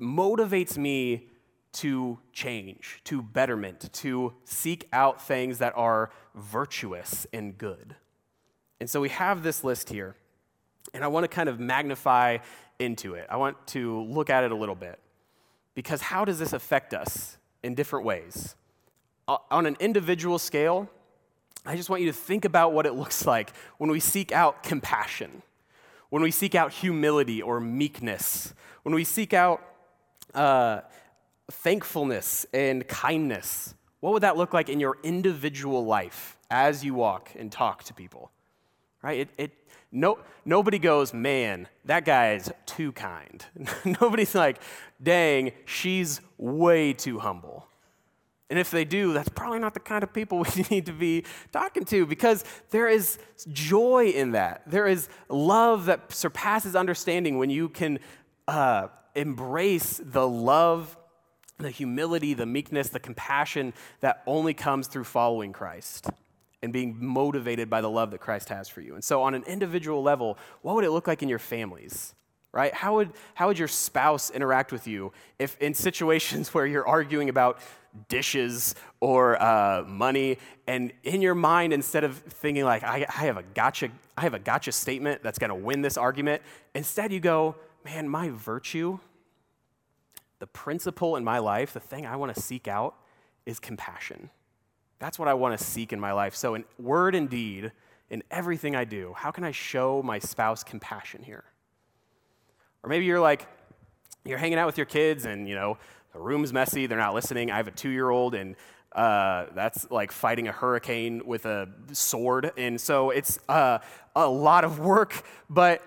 motivates 0.00 0.76
me 0.76 1.28
to 1.74 2.18
change, 2.32 3.00
to 3.04 3.22
betterment, 3.22 3.92
to 3.92 4.34
seek 4.44 4.88
out 4.92 5.22
things 5.22 5.58
that 5.58 5.72
are 5.76 6.10
virtuous 6.34 7.26
and 7.32 7.56
good. 7.56 7.94
And 8.80 8.90
so 8.90 9.00
we 9.00 9.08
have 9.10 9.42
this 9.42 9.62
list 9.62 9.88
here, 9.88 10.16
and 10.92 11.04
I 11.04 11.06
want 11.06 11.24
to 11.24 11.28
kind 11.28 11.48
of 11.48 11.60
magnify 11.60 12.38
into 12.78 13.14
it. 13.14 13.26
I 13.30 13.36
want 13.36 13.64
to 13.68 14.02
look 14.02 14.28
at 14.28 14.44
it 14.44 14.50
a 14.50 14.56
little 14.56 14.74
bit. 14.74 14.98
Because 15.74 16.02
how 16.02 16.24
does 16.24 16.38
this 16.38 16.52
affect 16.52 16.92
us 16.92 17.38
in 17.62 17.74
different 17.74 18.04
ways? 18.04 18.56
On 19.28 19.64
an 19.64 19.76
individual 19.80 20.38
scale, 20.38 20.90
I 21.64 21.76
just 21.76 21.88
want 21.88 22.02
you 22.02 22.08
to 22.08 22.16
think 22.16 22.44
about 22.44 22.72
what 22.72 22.86
it 22.86 22.94
looks 22.94 23.26
like 23.26 23.52
when 23.78 23.90
we 23.90 24.00
seek 24.00 24.32
out 24.32 24.62
compassion, 24.62 25.42
when 26.10 26.22
we 26.22 26.30
seek 26.30 26.54
out 26.54 26.72
humility 26.72 27.40
or 27.40 27.60
meekness, 27.60 28.52
when 28.82 28.94
we 28.94 29.04
seek 29.04 29.32
out 29.32 29.62
uh, 30.34 30.80
thankfulness 31.50 32.46
and 32.52 32.86
kindness. 32.88 33.74
What 34.00 34.12
would 34.12 34.22
that 34.22 34.36
look 34.36 34.52
like 34.52 34.68
in 34.68 34.80
your 34.80 34.98
individual 35.04 35.84
life 35.84 36.36
as 36.50 36.84
you 36.84 36.94
walk 36.94 37.30
and 37.38 37.52
talk 37.52 37.84
to 37.84 37.94
people? 37.94 38.32
Right? 39.02 39.20
It, 39.20 39.28
it, 39.38 39.52
no, 39.92 40.18
nobody 40.44 40.78
goes, 40.78 41.14
man, 41.14 41.68
that 41.84 42.04
guy's 42.04 42.50
too 42.66 42.92
kind. 42.92 43.44
Nobody's 44.00 44.34
like, 44.34 44.60
dang, 45.00 45.52
she's 45.64 46.20
way 46.38 46.92
too 46.92 47.20
humble. 47.20 47.68
And 48.52 48.58
if 48.58 48.70
they 48.70 48.84
do, 48.84 49.14
that's 49.14 49.30
probably 49.30 49.60
not 49.60 49.72
the 49.72 49.80
kind 49.80 50.02
of 50.02 50.12
people 50.12 50.44
we 50.56 50.66
need 50.70 50.84
to 50.84 50.92
be 50.92 51.24
talking 51.52 51.86
to 51.86 52.04
because 52.04 52.44
there 52.68 52.86
is 52.86 53.16
joy 53.50 54.08
in 54.14 54.32
that. 54.32 54.60
There 54.66 54.86
is 54.86 55.08
love 55.30 55.86
that 55.86 56.12
surpasses 56.12 56.76
understanding 56.76 57.38
when 57.38 57.48
you 57.48 57.70
can 57.70 57.98
uh, 58.46 58.88
embrace 59.14 60.02
the 60.04 60.28
love, 60.28 60.98
the 61.56 61.70
humility, 61.70 62.34
the 62.34 62.44
meekness, 62.44 62.90
the 62.90 63.00
compassion 63.00 63.72
that 64.00 64.22
only 64.26 64.52
comes 64.52 64.86
through 64.86 65.04
following 65.04 65.54
Christ 65.54 66.10
and 66.62 66.74
being 66.74 66.94
motivated 67.02 67.70
by 67.70 67.80
the 67.80 67.88
love 67.88 68.10
that 68.10 68.20
Christ 68.20 68.50
has 68.50 68.68
for 68.68 68.82
you. 68.82 68.94
And 68.94 69.02
so, 69.02 69.22
on 69.22 69.32
an 69.32 69.44
individual 69.44 70.02
level, 70.02 70.36
what 70.60 70.74
would 70.74 70.84
it 70.84 70.90
look 70.90 71.06
like 71.06 71.22
in 71.22 71.30
your 71.30 71.38
families? 71.38 72.14
Right? 72.52 72.74
How 72.74 72.96
would, 72.96 73.12
how 73.32 73.46
would 73.46 73.58
your 73.58 73.66
spouse 73.66 74.28
interact 74.28 74.72
with 74.72 74.86
you 74.86 75.14
if 75.38 75.56
in 75.58 75.72
situations 75.88 76.52
where 76.52 76.66
you're 76.66 76.86
arguing 76.86 77.30
about 77.30 77.58
dishes 78.08 78.74
or 79.00 79.40
uh, 79.42 79.84
money, 79.86 80.38
and 80.66 80.92
in 81.02 81.20
your 81.20 81.34
mind, 81.34 81.72
instead 81.72 82.04
of 82.04 82.16
thinking 82.16 82.64
like, 82.64 82.82
I, 82.82 83.06
I 83.08 83.24
have 83.26 83.36
a 83.36 83.42
gotcha, 83.42 83.90
I 84.16 84.22
have 84.22 84.34
a 84.34 84.38
gotcha 84.38 84.72
statement 84.72 85.22
that's 85.22 85.38
gonna 85.38 85.54
win 85.54 85.82
this 85.82 85.96
argument, 85.96 86.42
instead 86.74 87.12
you 87.12 87.20
go, 87.20 87.56
man, 87.84 88.08
my 88.08 88.30
virtue, 88.30 88.98
the 90.38 90.46
principle 90.46 91.16
in 91.16 91.24
my 91.24 91.38
life, 91.38 91.72
the 91.72 91.80
thing 91.80 92.06
I 92.06 92.16
wanna 92.16 92.34
seek 92.34 92.68
out 92.68 92.94
is 93.44 93.58
compassion. 93.60 94.30
That's 94.98 95.18
what 95.18 95.28
I 95.28 95.34
wanna 95.34 95.58
seek 95.58 95.92
in 95.92 96.00
my 96.00 96.12
life. 96.12 96.34
So, 96.34 96.54
in 96.54 96.64
word 96.78 97.14
and 97.14 97.28
deed, 97.28 97.72
in 98.08 98.22
everything 98.30 98.76
I 98.76 98.84
do, 98.84 99.14
how 99.16 99.30
can 99.30 99.42
I 99.42 99.52
show 99.52 100.02
my 100.02 100.18
spouse 100.18 100.62
compassion 100.62 101.22
here? 101.22 101.44
Or 102.82 102.90
maybe 102.90 103.04
you're 103.04 103.20
like, 103.20 103.46
you're 104.24 104.38
hanging 104.38 104.58
out 104.58 104.66
with 104.66 104.76
your 104.76 104.86
kids 104.86 105.24
and, 105.24 105.48
you 105.48 105.54
know, 105.54 105.78
the 106.12 106.20
room's 106.20 106.52
messy, 106.52 106.86
they're 106.86 106.98
not 106.98 107.14
listening. 107.14 107.50
I 107.50 107.56
have 107.56 107.68
a 107.68 107.72
two 107.72 107.90
year 107.90 108.10
old, 108.10 108.34
and 108.34 108.56
uh, 108.94 109.46
that's 109.54 109.90
like 109.90 110.12
fighting 110.12 110.48
a 110.48 110.52
hurricane 110.52 111.22
with 111.24 111.46
a 111.46 111.68
sword. 111.92 112.52
And 112.56 112.80
so 112.80 113.10
it's 113.10 113.38
uh, 113.48 113.78
a 114.14 114.28
lot 114.28 114.64
of 114.64 114.78
work. 114.78 115.22
But 115.48 115.82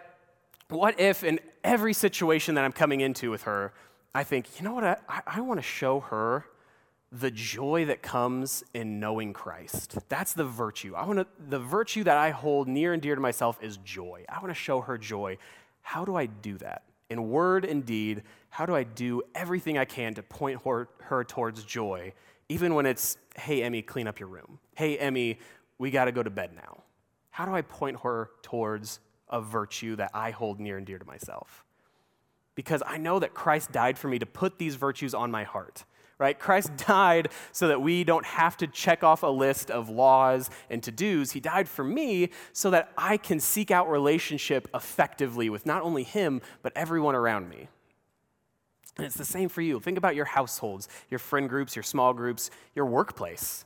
what 0.70 1.00
if 1.00 1.24
in 1.24 1.40
every 1.64 1.94
situation 1.94 2.56
that 2.56 2.66
I'm 2.66 2.72
coming 2.72 3.02
into 3.02 3.30
with 3.30 3.44
her, 3.44 3.74
I 4.14 4.24
think, 4.24 4.48
you 4.58 4.64
know 4.64 4.74
what, 4.74 4.84
I, 4.84 5.22
I 5.28 5.42
want 5.42 5.60
to 5.60 5.64
show 5.64 6.00
her 6.00 6.46
the 7.12 7.32
joy 7.32 7.86
that 7.86 8.02
comes 8.02 8.64
in 8.74 9.00
knowing 9.00 9.34
Christ. 9.34 9.98
That's 10.10 10.34
the 10.34 10.44
virtue. 10.44 10.96
I 10.96 11.06
want 11.06 11.20
to, 11.20 11.28
the 11.48 11.60
virtue 11.60 12.04
that 12.04 12.18
I 12.18 12.32
hold 12.32 12.68
near 12.68 12.94
and 12.94 13.02
dear 13.02 13.16
to 13.16 13.22
myself 13.22 13.58
is 13.62 13.78
joy. 13.78 14.26
I 14.28 14.40
want 14.40 14.50
to 14.50 14.54
show 14.54 14.82
her 14.82 14.98
joy. 14.98 15.38
How 15.82 16.04
do 16.04 16.16
I 16.16 16.26
do 16.26 16.58
that? 16.58 16.84
In 17.10 17.30
word 17.30 17.64
and 17.64 17.86
deed, 17.86 18.24
how 18.56 18.66
do 18.66 18.74
I 18.74 18.84
do 18.84 19.22
everything 19.36 19.78
I 19.78 19.84
can 19.84 20.14
to 20.14 20.24
point 20.24 20.62
her, 20.64 20.88
her 21.02 21.26
towards 21.26 21.66
joy, 21.66 22.14
even 22.48 22.74
when 22.74 22.86
it's, 22.86 23.18
hey, 23.36 23.62
Emmy, 23.62 23.82
clean 23.82 24.08
up 24.08 24.18
your 24.18 24.30
room? 24.30 24.60
Hey, 24.76 24.98
Emmy, 24.98 25.40
we 25.78 25.92
got 25.92 26.06
to 26.06 26.14
go 26.14 26.24
to 26.24 26.30
bed 26.30 26.52
now. 26.56 26.82
How 27.32 27.46
do 27.46 27.54
I 27.54 27.64
point 27.64 28.00
her 28.00 28.30
towards 28.44 29.02
a 29.28 29.42
virtue 29.42 29.98
that 29.98 30.12
I 30.14 30.32
hold 30.32 30.62
near 30.62 30.78
and 30.78 30.86
dear 30.86 30.98
to 30.98 31.06
myself? 31.06 31.66
Because 32.56 32.82
I 32.88 32.96
know 32.96 33.20
that 33.20 33.34
Christ 33.34 33.74
died 33.74 33.98
for 33.98 34.08
me 34.08 34.20
to 34.20 34.26
put 34.26 34.58
these 34.58 34.76
virtues 34.76 35.14
on 35.14 35.30
my 35.32 35.44
heart 35.44 35.84
right? 36.18 36.40
Christ 36.40 36.72
died 36.88 37.28
so 37.52 37.68
that 37.68 37.82
we 37.82 38.06
don't 38.06 38.26
have 38.26 38.56
to 38.56 38.68
check 38.68 39.04
off 39.04 39.22
a 39.24 39.28
list 39.28 39.70
of 39.70 39.90
laws 39.90 40.50
and 40.70 40.82
to 40.84 40.90
dos. 40.90 41.32
He 41.32 41.42
died 41.42 41.68
for 41.68 41.84
me 41.84 42.30
so 42.54 42.70
that 42.70 42.94
I 42.98 43.18
can 43.18 43.42
seek 43.42 43.70
out 43.70 43.92
relationship 43.92 44.70
effectively 44.74 45.50
with 45.50 45.66
not 45.66 45.82
only 45.82 46.04
Him, 46.04 46.40
but 46.62 46.72
everyone 46.74 47.16
around 47.16 47.50
me. 47.50 47.68
And 48.98 49.06
it's 49.06 49.18
the 49.18 49.26
same 49.26 49.50
for 49.50 49.62
you. 49.62 49.80
Think 49.80 49.98
about 49.98 50.16
your 50.16 50.26
households, 50.26 50.88
your 51.10 51.20
friend 51.20 51.50
groups, 51.50 51.76
your 51.76 51.84
small 51.84 52.14
groups, 52.14 52.50
your 52.76 52.86
workplace. 52.86 53.66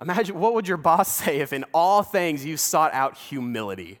Imagine 0.00 0.38
what 0.38 0.54
would 0.54 0.66
your 0.66 0.76
boss 0.76 1.08
say 1.24 1.40
if 1.40 1.52
in 1.52 1.64
all 1.72 2.02
things 2.02 2.44
you 2.44 2.56
sought 2.56 2.92
out 2.94 3.16
humility? 3.16 4.00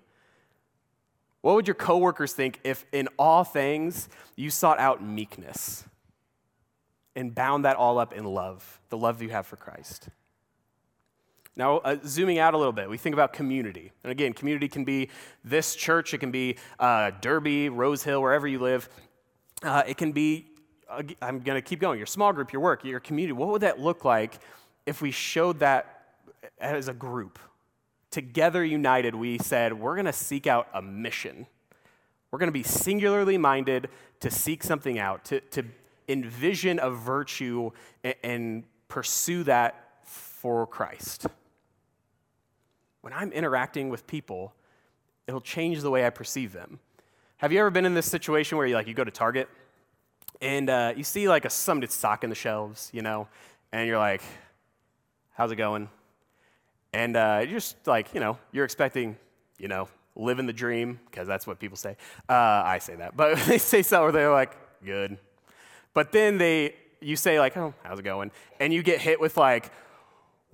What 1.42 1.56
would 1.56 1.68
your 1.68 1.74
coworkers 1.74 2.32
think 2.32 2.58
if 2.64 2.86
in 2.90 3.08
all 3.18 3.44
things 3.44 4.08
you 4.34 4.48
sought 4.48 4.78
out 4.78 5.04
meekness 5.04 5.84
and 7.14 7.34
bound 7.34 7.66
that 7.66 7.76
all 7.76 7.98
up 7.98 8.14
in 8.14 8.24
love, 8.24 8.80
the 8.88 8.96
love 8.96 9.20
you 9.20 9.28
have 9.28 9.46
for 9.46 9.56
Christ? 9.56 10.08
Now, 11.54 11.78
uh, 11.78 11.96
zooming 12.04 12.38
out 12.38 12.54
a 12.54 12.56
little 12.56 12.72
bit, 12.72 12.88
we 12.88 12.96
think 12.96 13.12
about 13.12 13.32
community. 13.32 13.92
And 14.02 14.10
again, 14.10 14.32
community 14.32 14.68
can 14.68 14.84
be 14.84 15.10
this 15.44 15.76
church, 15.76 16.14
it 16.14 16.18
can 16.18 16.30
be 16.30 16.56
uh, 16.80 17.12
Derby, 17.20 17.68
Rose 17.68 18.02
Hill, 18.02 18.22
wherever 18.22 18.48
you 18.48 18.58
live. 18.58 18.88
Uh, 19.64 19.82
it 19.86 19.96
can 19.96 20.12
be, 20.12 20.46
I'm 21.22 21.40
going 21.40 21.56
to 21.56 21.62
keep 21.62 21.80
going, 21.80 21.98
your 21.98 22.06
small 22.06 22.34
group, 22.34 22.52
your 22.52 22.60
work, 22.60 22.84
your 22.84 23.00
community. 23.00 23.32
What 23.32 23.48
would 23.48 23.62
that 23.62 23.80
look 23.80 24.04
like 24.04 24.38
if 24.84 25.00
we 25.00 25.10
showed 25.10 25.60
that 25.60 26.04
as 26.58 26.88
a 26.88 26.92
group? 26.92 27.38
Together 28.10 28.62
united, 28.62 29.14
we 29.14 29.38
said, 29.38 29.72
we're 29.72 29.94
going 29.94 30.04
to 30.04 30.12
seek 30.12 30.46
out 30.46 30.68
a 30.74 30.82
mission. 30.82 31.46
We're 32.30 32.38
going 32.38 32.48
to 32.48 32.52
be 32.52 32.62
singularly 32.62 33.38
minded 33.38 33.88
to 34.20 34.30
seek 34.30 34.62
something 34.62 34.98
out, 34.98 35.24
to, 35.26 35.40
to 35.40 35.64
envision 36.08 36.78
a 36.78 36.90
virtue 36.90 37.70
and, 38.04 38.14
and 38.22 38.64
pursue 38.88 39.44
that 39.44 40.02
for 40.04 40.66
Christ. 40.66 41.26
when 43.04 43.12
I'm 43.12 43.32
interacting 43.32 43.90
with 43.90 44.06
people, 44.06 44.54
it'll 45.26 45.42
change 45.42 45.82
the 45.82 45.90
way 45.90 46.06
I 46.06 46.10
perceive 46.10 46.52
them. 46.52 46.80
Have 47.38 47.52
you 47.52 47.58
ever 47.58 47.70
been 47.70 47.84
in 47.84 47.94
this 47.94 48.06
situation 48.06 48.56
where 48.56 48.66
you 48.66 48.74
like 48.74 48.86
you 48.86 48.94
go 48.94 49.02
to 49.02 49.10
Target 49.10 49.48
and 50.40 50.70
uh, 50.70 50.92
you 50.96 51.02
see 51.02 51.28
like 51.28 51.44
a 51.44 51.50
somebody's 51.50 51.92
stock 51.92 52.22
in 52.22 52.30
the 52.30 52.36
shelves, 52.36 52.90
you 52.92 53.02
know, 53.02 53.26
and 53.72 53.88
you're 53.88 53.98
like, 53.98 54.22
"How's 55.32 55.50
it 55.50 55.56
going?" 55.56 55.88
And 56.92 57.16
uh, 57.16 57.40
you're 57.42 57.58
just 57.58 57.86
like, 57.88 58.14
you 58.14 58.20
know, 58.20 58.38
you're 58.52 58.64
expecting, 58.64 59.16
you 59.58 59.66
know, 59.66 59.88
living 60.14 60.46
the 60.46 60.52
dream 60.52 61.00
because 61.10 61.26
that's 61.26 61.44
what 61.44 61.58
people 61.58 61.76
say. 61.76 61.96
Uh, 62.28 62.62
I 62.64 62.78
say 62.78 62.94
that, 62.94 63.16
but 63.16 63.36
they 63.48 63.58
say 63.58 63.82
something 63.82 64.04
where 64.04 64.12
they're 64.12 64.32
like, 64.32 64.56
"Good," 64.84 65.18
but 65.92 66.12
then 66.12 66.38
they 66.38 66.76
you 67.00 67.16
say 67.16 67.40
like, 67.40 67.56
"Oh, 67.56 67.74
how's 67.82 67.98
it 67.98 68.04
going?" 68.04 68.30
and 68.60 68.72
you 68.72 68.84
get 68.84 69.00
hit 69.00 69.20
with 69.20 69.36
like 69.36 69.72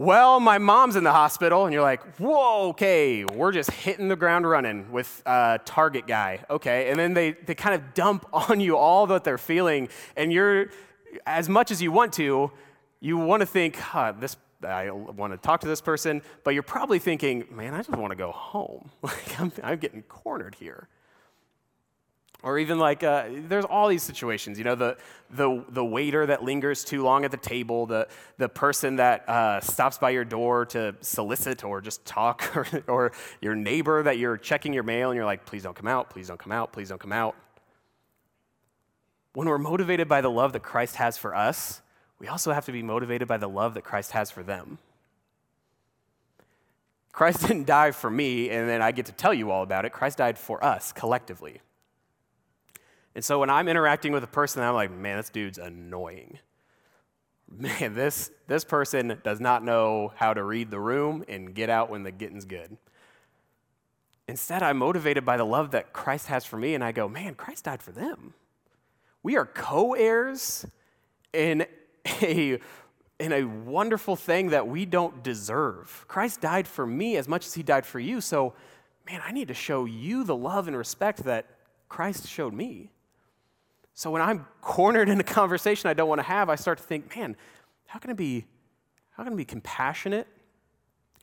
well, 0.01 0.41
my 0.41 0.57
mom's 0.57 0.97
in 0.97 1.05
the 1.05 1.13
hospital. 1.13 1.67
And 1.67 1.75
you're 1.75 1.83
like, 1.83 2.17
whoa, 2.17 2.69
okay, 2.71 3.23
we're 3.27 3.53
just 3.53 3.71
hitting 3.71 4.09
the 4.09 4.17
ground 4.17 4.49
running 4.49 4.91
with 4.91 5.23
a 5.27 5.61
Target 5.67 6.07
guy. 6.07 6.43
Okay. 6.49 6.89
And 6.89 6.99
then 6.99 7.13
they, 7.13 7.33
they 7.33 7.55
kind 7.55 7.75
of 7.75 7.93
dump 7.93 8.25
on 8.33 8.61
you 8.61 8.79
all 8.79 9.07
that 9.09 9.25
they're 9.25 9.37
feeling. 9.37 9.91
And 10.17 10.33
you're, 10.33 10.71
as 11.27 11.51
much 11.51 11.71
as 11.71 11.83
you 11.83 11.93
want 11.93 12.15
to, 12.15 12.51
you 13.01 13.19
want 13.19 13.41
to 13.41 13.47
think, 13.47 13.77
huh, 13.77 14.15
this, 14.19 14.39
I 14.67 14.91
want 14.91 15.35
to 15.35 15.37
talk 15.37 15.61
to 15.61 15.69
this 15.69 15.83
person, 15.83 16.23
but 16.45 16.55
you're 16.55 16.63
probably 16.63 16.99
thinking, 16.99 17.45
man, 17.51 17.75
I 17.75 17.83
just 17.83 17.91
want 17.91 18.13
to 18.13 18.17
go 18.17 18.33
home. 18.33 18.91
Like, 19.03 19.39
I'm, 19.39 19.53
I'm 19.63 19.79
getting 19.79 20.01
cornered 20.05 20.55
here. 20.55 20.89
Or 22.42 22.59
even 22.59 22.79
like, 22.79 23.03
uh, 23.03 23.24
there's 23.29 23.66
all 23.66 23.88
these 23.88 24.03
situations, 24.03 24.57
you 24.57 24.64
know, 24.64 24.74
the, 24.74 24.96
the, 25.31 25.62
the 25.68 25.85
waiter 25.85 26.24
that 26.24 26.42
lingers 26.42 26.85
too 26.85 27.03
long 27.03 27.24
at 27.24 27.31
the 27.31 27.37
table, 27.37 27.85
the, 27.85 28.09
the 28.38 28.48
person 28.48 28.96
that 28.96 29.29
uh, 29.29 29.61
stops 29.61 29.98
by 29.98 30.11
your 30.11 30.24
door 30.24 30.64
to 30.66 30.94
solicit 31.03 31.64
or 31.64 31.83
just 31.83 32.05
talk, 32.07 32.50
or, 32.57 32.66
or 32.87 33.12
your 33.42 33.55
neighbor 33.55 34.03
that 34.03 34.16
you're 34.16 34.38
checking 34.38 34.72
your 34.72 34.83
mail 34.83 35.11
and 35.11 35.16
you're 35.16 35.26
like, 35.26 35.44
please 35.44 35.62
don't 35.62 35.76
come 35.76 35.88
out, 35.88 36.09
please 36.09 36.29
don't 36.29 36.40
come 36.40 36.53
out, 36.53 36.72
please 36.72 36.88
don't 36.88 37.00
come 37.00 37.12
out. 37.12 37.37
When 39.35 39.46
we're 39.46 39.59
motivated 39.59 40.09
by 40.09 40.22
the 40.22 40.31
love 40.31 40.55
that 40.55 40.62
Christ 40.62 40.96
has 40.96 41.18
for 41.18 41.35
us, 41.35 41.83
we 42.18 42.26
also 42.26 42.53
have 42.53 42.64
to 42.66 42.72
be 42.72 42.83
motivated 42.83 43.29
by 43.29 43.37
the 43.37 43.48
love 43.48 43.74
that 43.74 43.83
Christ 43.83 44.12
has 44.12 44.31
for 44.31 44.42
them. 44.42 44.79
Christ 47.12 47.40
didn't 47.46 47.66
die 47.66 47.90
for 47.90 48.11
me 48.11 48.48
and 48.48 48.66
then 48.66 48.81
I 48.81 48.92
get 48.92 49.07
to 49.07 49.12
tell 49.12 49.35
you 49.35 49.50
all 49.50 49.62
about 49.62 49.85
it. 49.85 49.92
Christ 49.92 50.18
died 50.18 50.38
for 50.38 50.62
us 50.64 50.92
collectively. 50.92 51.61
And 53.14 53.25
so 53.25 53.40
when 53.40 53.51
I'm 53.51 53.68
interacting 53.68 54.12
with 54.12 54.23
a 54.23 54.29
person, 54.29 54.62
I'm 54.62 54.75
like, 54.75 54.90
man, 54.90 55.16
this 55.16 55.31
dude's 55.31 55.59
annoying. 55.59 56.38
Man, 57.49 57.94
this, 57.94 58.31
this 58.46 58.64
person 58.64 59.20
does 59.25 59.40
not 59.40 59.64
know 59.64 60.12
how 60.14 60.33
to 60.33 60.42
read 60.44 60.70
the 60.70 60.79
room 60.79 61.25
and 61.29 61.53
get 61.53 61.68
out 61.68 61.90
when 61.90 62.05
the 62.05 62.12
getting's 62.12 62.44
good. 62.44 62.77
Instead, 64.29 64.62
I'm 64.62 64.79
motivated 64.79 65.25
by 65.25 65.37
the 65.37 65.44
love 65.44 65.73
that 65.73 65.92
Christ 65.92 66.29
has 66.29 66.44
for 66.44 66.57
me, 66.57 66.75
and 66.77 66.85
I 66.85 66.92
go, 66.92 67.09
man, 67.09 67.35
Christ 67.35 67.64
died 67.64 67.83
for 67.83 67.90
them. 67.90 68.35
We 69.25 69.37
are 69.37 69.44
co 69.44 69.94
heirs 69.94 70.64
in 71.33 71.66
a, 72.23 72.61
in 73.18 73.33
a 73.33 73.42
wonderful 73.42 74.14
thing 74.14 74.51
that 74.51 74.68
we 74.68 74.87
don't 74.87 75.25
deserve. 75.25 76.05
Christ 76.07 76.40
died 76.40 76.68
for 76.68 76.87
me 76.87 77.16
as 77.16 77.27
much 77.27 77.44
as 77.44 77.55
he 77.55 77.64
died 77.64 77.85
for 77.85 77.99
you, 77.99 78.20
so 78.20 78.55
man, 79.07 79.20
I 79.25 79.33
need 79.33 79.49
to 79.49 79.55
show 79.55 79.85
you 79.85 80.23
the 80.23 80.37
love 80.37 80.68
and 80.68 80.77
respect 80.77 81.25
that 81.25 81.46
Christ 81.88 82.29
showed 82.29 82.55
me. 82.55 82.92
So 83.94 84.11
when 84.11 84.22
I'm 84.22 84.46
cornered 84.61 85.09
in 85.09 85.20
a 85.20 85.24
conversation 85.24 85.90
I 85.90 85.94
don't 85.94 86.09
want 86.09 86.20
to 86.20 86.26
have, 86.26 86.48
I 86.48 86.55
start 86.55 86.79
to 86.79 86.85
think, 86.85 87.14
man, 87.16 87.37
how 87.87 87.98
can 87.98 88.11
I 88.11 88.14
be, 88.14 88.46
how 89.11 89.24
can 89.24 89.33
I 89.33 89.37
be 89.37 89.44
compassionate 89.44 90.26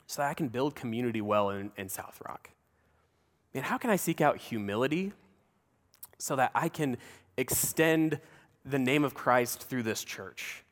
so 0.06 0.22
that 0.22 0.30
I 0.30 0.34
can 0.34 0.48
build 0.48 0.76
community 0.76 1.22
well 1.22 1.50
in, 1.50 1.72
in 1.78 1.90
South 1.90 2.22
Rock? 2.28 2.52
Man, 3.54 3.64
how 3.64 3.78
can 3.78 3.90
I 3.90 3.96
seek 3.96 4.22
out 4.22 4.38
humility 4.38 5.14
so 6.20 6.36
that 6.36 6.52
I 6.54 6.70
can 6.70 6.98
extend 7.38 8.20
the 8.66 8.80
name 8.80 9.04
of 9.04 9.14
Christ 9.14 9.62
through 9.64 9.84
this 9.84 10.04
church? 10.04 10.64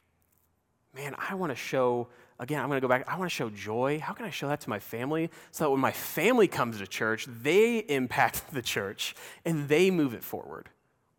Man, 0.93 1.15
I 1.17 1.36
want 1.36 1.51
to 1.51 1.55
show, 1.55 2.08
again, 2.39 2.62
I'm 2.62 2.67
going 2.69 2.77
to 2.79 2.81
go 2.81 2.88
back, 2.88 3.05
I 3.08 3.17
want 3.17 3.29
to 3.29 3.36
show 3.36 3.49
joy. 3.49 3.99
How 3.99 4.13
can 4.13 4.25
I 4.25 4.29
show 4.29 4.47
that 4.47 4.62
to 4.62 4.69
my 4.69 4.79
family 4.79 5.29
so 5.51 5.63
that 5.63 5.69
when 5.71 5.79
my 5.79 5.91
family 5.91 6.47
comes 6.47 6.77
to 6.77 6.88
church, 6.88 7.25
they 7.25 7.79
impact 7.79 8.43
the 8.53 8.62
church 8.62 9.15
and 9.43 9.67
they 9.67 9.89
move 9.91 10.13
it 10.13 10.23
forward? 10.23 10.69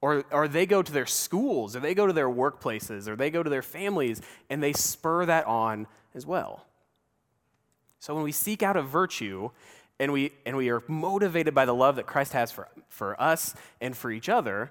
Or, 0.07 0.25
or 0.31 0.47
they 0.47 0.67
go 0.67 0.83
to 0.83 0.93
their 0.93 1.05
schools, 1.05 1.75
or 1.75 1.81
they 1.81 1.93
go 1.93 2.07
to 2.07 2.13
their 2.13 2.29
workplaces, 2.29 3.09
or 3.09 3.17
they 3.17 3.29
go 3.29 3.43
to 3.43 3.51
their 3.51 3.61
families, 3.61 4.23
and 4.49 4.63
they 4.63 4.73
spur 4.73 5.27
that 5.27 5.45
on 5.47 5.89
as 6.15 6.25
well. 6.25 6.65
So 7.99 8.15
when 8.15 8.23
we 8.23 8.31
seek 8.31 8.63
out 8.63 8.77
a 8.77 8.83
virtue 8.83 9.51
and 9.99 10.13
we, 10.13 10.31
and 10.45 10.57
we 10.57 10.71
are 10.71 10.81
motivated 10.87 11.57
by 11.57 11.65
the 11.65 11.75
love 11.75 11.97
that 11.97 12.07
Christ 12.07 12.35
has 12.35 12.53
for, 12.53 12.69
for 12.89 13.21
us 13.21 13.57
and 13.81 13.97
for 13.97 14.13
each 14.13 14.29
other, 14.29 14.71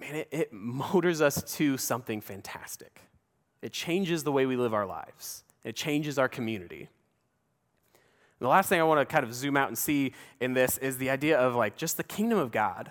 man, 0.00 0.16
it, 0.16 0.28
it 0.32 0.52
motors 0.52 1.20
us 1.20 1.40
to 1.54 1.76
something 1.76 2.20
fantastic. 2.20 3.02
It 3.62 3.72
changes 3.72 4.24
the 4.24 4.32
way 4.32 4.44
we 4.44 4.56
live 4.56 4.74
our 4.74 4.86
lives, 4.86 5.44
it 5.62 5.76
changes 5.76 6.18
our 6.18 6.28
community. 6.28 6.88
And 8.40 8.44
the 8.44 8.48
last 8.48 8.68
thing 8.68 8.80
I 8.80 8.84
want 8.84 9.08
to 9.08 9.12
kind 9.12 9.24
of 9.24 9.32
zoom 9.32 9.56
out 9.56 9.68
and 9.68 9.78
see 9.78 10.14
in 10.40 10.54
this 10.54 10.78
is 10.78 10.98
the 10.98 11.10
idea 11.10 11.38
of 11.38 11.54
like 11.54 11.76
just 11.76 11.96
the 11.96 12.02
kingdom 12.02 12.38
of 12.38 12.50
God, 12.50 12.90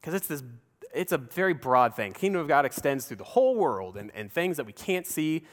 because 0.00 0.14
it's 0.14 0.28
this 0.28 0.44
it's 0.92 1.12
a 1.12 1.18
very 1.18 1.54
broad 1.54 1.94
thing. 1.94 2.12
Kingdom 2.12 2.40
of 2.40 2.48
God 2.48 2.64
extends 2.64 3.06
through 3.06 3.18
the 3.18 3.24
whole 3.24 3.54
world 3.54 3.96
and, 3.96 4.10
and 4.14 4.30
things 4.30 4.56
that 4.56 4.66
we 4.66 4.72
can't 4.72 5.06
see, 5.06 5.44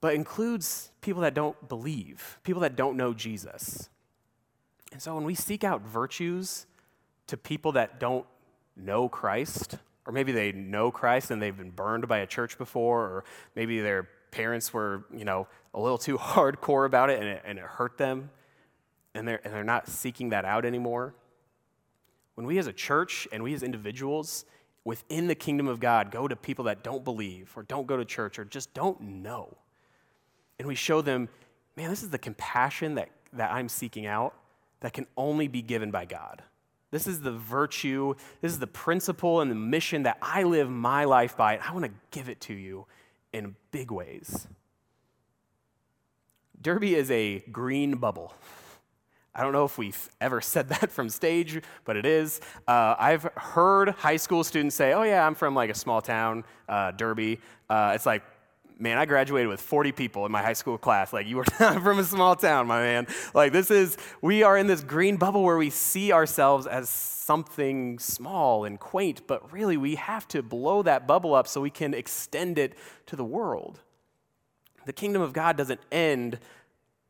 but 0.00 0.14
includes 0.14 0.90
people 1.00 1.22
that 1.22 1.34
don't 1.34 1.68
believe, 1.68 2.38
people 2.42 2.60
that 2.62 2.76
don't 2.76 2.96
know 2.96 3.12
Jesus. 3.12 3.88
And 4.92 5.02
so 5.02 5.14
when 5.14 5.24
we 5.24 5.34
seek 5.34 5.64
out 5.64 5.82
virtues 5.82 6.66
to 7.26 7.36
people 7.36 7.72
that 7.72 7.98
don't 7.98 8.26
know 8.76 9.08
Christ, 9.08 9.78
or 10.06 10.12
maybe 10.12 10.32
they 10.32 10.52
know 10.52 10.90
Christ 10.90 11.30
and 11.30 11.42
they've 11.42 11.56
been 11.56 11.70
burned 11.70 12.06
by 12.06 12.18
a 12.18 12.26
church 12.26 12.56
before, 12.56 13.00
or 13.00 13.24
maybe 13.56 13.80
their 13.80 14.08
parents 14.30 14.72
were, 14.72 15.06
you 15.12 15.24
know, 15.24 15.48
a 15.74 15.80
little 15.80 15.98
too 15.98 16.18
hardcore 16.18 16.86
about 16.86 17.10
it 17.10 17.18
and 17.20 17.28
it, 17.28 17.42
and 17.44 17.58
it 17.58 17.64
hurt 17.64 17.98
them, 17.98 18.30
and 19.14 19.26
they're, 19.26 19.40
and 19.44 19.52
they're 19.52 19.64
not 19.64 19.88
seeking 19.88 20.28
that 20.28 20.44
out 20.44 20.64
anymore 20.64 21.14
when 22.36 22.46
we 22.46 22.58
as 22.58 22.66
a 22.68 22.72
church 22.72 23.26
and 23.32 23.42
we 23.42 23.52
as 23.54 23.62
individuals 23.62 24.44
within 24.84 25.26
the 25.26 25.34
kingdom 25.34 25.66
of 25.66 25.80
God 25.80 26.12
go 26.12 26.28
to 26.28 26.36
people 26.36 26.66
that 26.66 26.84
don't 26.84 27.02
believe 27.02 27.52
or 27.56 27.64
don't 27.64 27.86
go 27.86 27.96
to 27.96 28.04
church 28.04 28.38
or 28.38 28.44
just 28.44 28.72
don't 28.72 29.00
know, 29.00 29.56
and 30.58 30.68
we 30.68 30.74
show 30.74 31.02
them, 31.02 31.28
man, 31.76 31.90
this 31.90 32.02
is 32.02 32.10
the 32.10 32.18
compassion 32.18 32.94
that, 32.94 33.10
that 33.32 33.50
I'm 33.50 33.68
seeking 33.68 34.06
out 34.06 34.34
that 34.80 34.92
can 34.92 35.06
only 35.16 35.48
be 35.48 35.62
given 35.62 35.90
by 35.90 36.04
God. 36.04 36.42
This 36.90 37.06
is 37.06 37.20
the 37.20 37.32
virtue, 37.32 38.14
this 38.40 38.52
is 38.52 38.58
the 38.58 38.66
principle 38.66 39.40
and 39.40 39.50
the 39.50 39.56
mission 39.56 40.04
that 40.04 40.18
I 40.22 40.44
live 40.44 40.70
my 40.70 41.04
life 41.04 41.36
by, 41.36 41.54
and 41.54 41.62
I 41.62 41.72
want 41.72 41.84
to 41.86 41.90
give 42.10 42.28
it 42.28 42.40
to 42.42 42.54
you 42.54 42.86
in 43.32 43.56
big 43.70 43.90
ways. 43.90 44.46
Derby 46.60 46.94
is 46.94 47.10
a 47.10 47.40
green 47.50 47.96
bubble. 47.96 48.34
I 49.36 49.42
don't 49.42 49.52
know 49.52 49.66
if 49.66 49.76
we've 49.76 50.08
ever 50.20 50.40
said 50.40 50.68
that 50.70 50.90
from 50.90 51.10
stage, 51.10 51.60
but 51.84 51.96
it 51.96 52.06
is. 52.06 52.40
Uh, 52.66 52.96
I've 52.98 53.24
heard 53.36 53.90
high 53.90 54.16
school 54.16 54.42
students 54.42 54.74
say, 54.74 54.94
oh, 54.94 55.02
yeah, 55.02 55.26
I'm 55.26 55.34
from 55.34 55.54
like 55.54 55.70
a 55.70 55.74
small 55.74 56.00
town, 56.00 56.44
uh, 56.68 56.92
Derby. 56.92 57.38
Uh, 57.68 57.92
it's 57.94 58.06
like, 58.06 58.22
man, 58.78 58.96
I 58.98 59.04
graduated 59.04 59.48
with 59.48 59.60
40 59.60 59.92
people 59.92 60.26
in 60.26 60.32
my 60.32 60.42
high 60.42 60.54
school 60.54 60.78
class. 60.78 61.12
Like, 61.12 61.26
you 61.26 61.36
were 61.36 61.44
not 61.60 61.82
from 61.82 61.98
a 61.98 62.04
small 62.04 62.34
town, 62.34 62.66
my 62.66 62.80
man. 62.80 63.06
Like, 63.34 63.52
this 63.52 63.70
is, 63.70 63.98
we 64.22 64.42
are 64.42 64.56
in 64.56 64.66
this 64.66 64.82
green 64.82 65.16
bubble 65.16 65.42
where 65.42 65.58
we 65.58 65.70
see 65.70 66.12
ourselves 66.12 66.66
as 66.66 66.88
something 66.88 67.98
small 67.98 68.64
and 68.64 68.80
quaint, 68.80 69.26
but 69.26 69.52
really 69.52 69.76
we 69.76 69.96
have 69.96 70.26
to 70.28 70.42
blow 70.42 70.82
that 70.82 71.06
bubble 71.06 71.34
up 71.34 71.46
so 71.46 71.60
we 71.60 71.70
can 71.70 71.92
extend 71.92 72.58
it 72.58 72.74
to 73.06 73.16
the 73.16 73.24
world. 73.24 73.80
The 74.86 74.92
kingdom 74.92 75.20
of 75.20 75.32
God 75.32 75.56
doesn't 75.56 75.80
end 75.92 76.38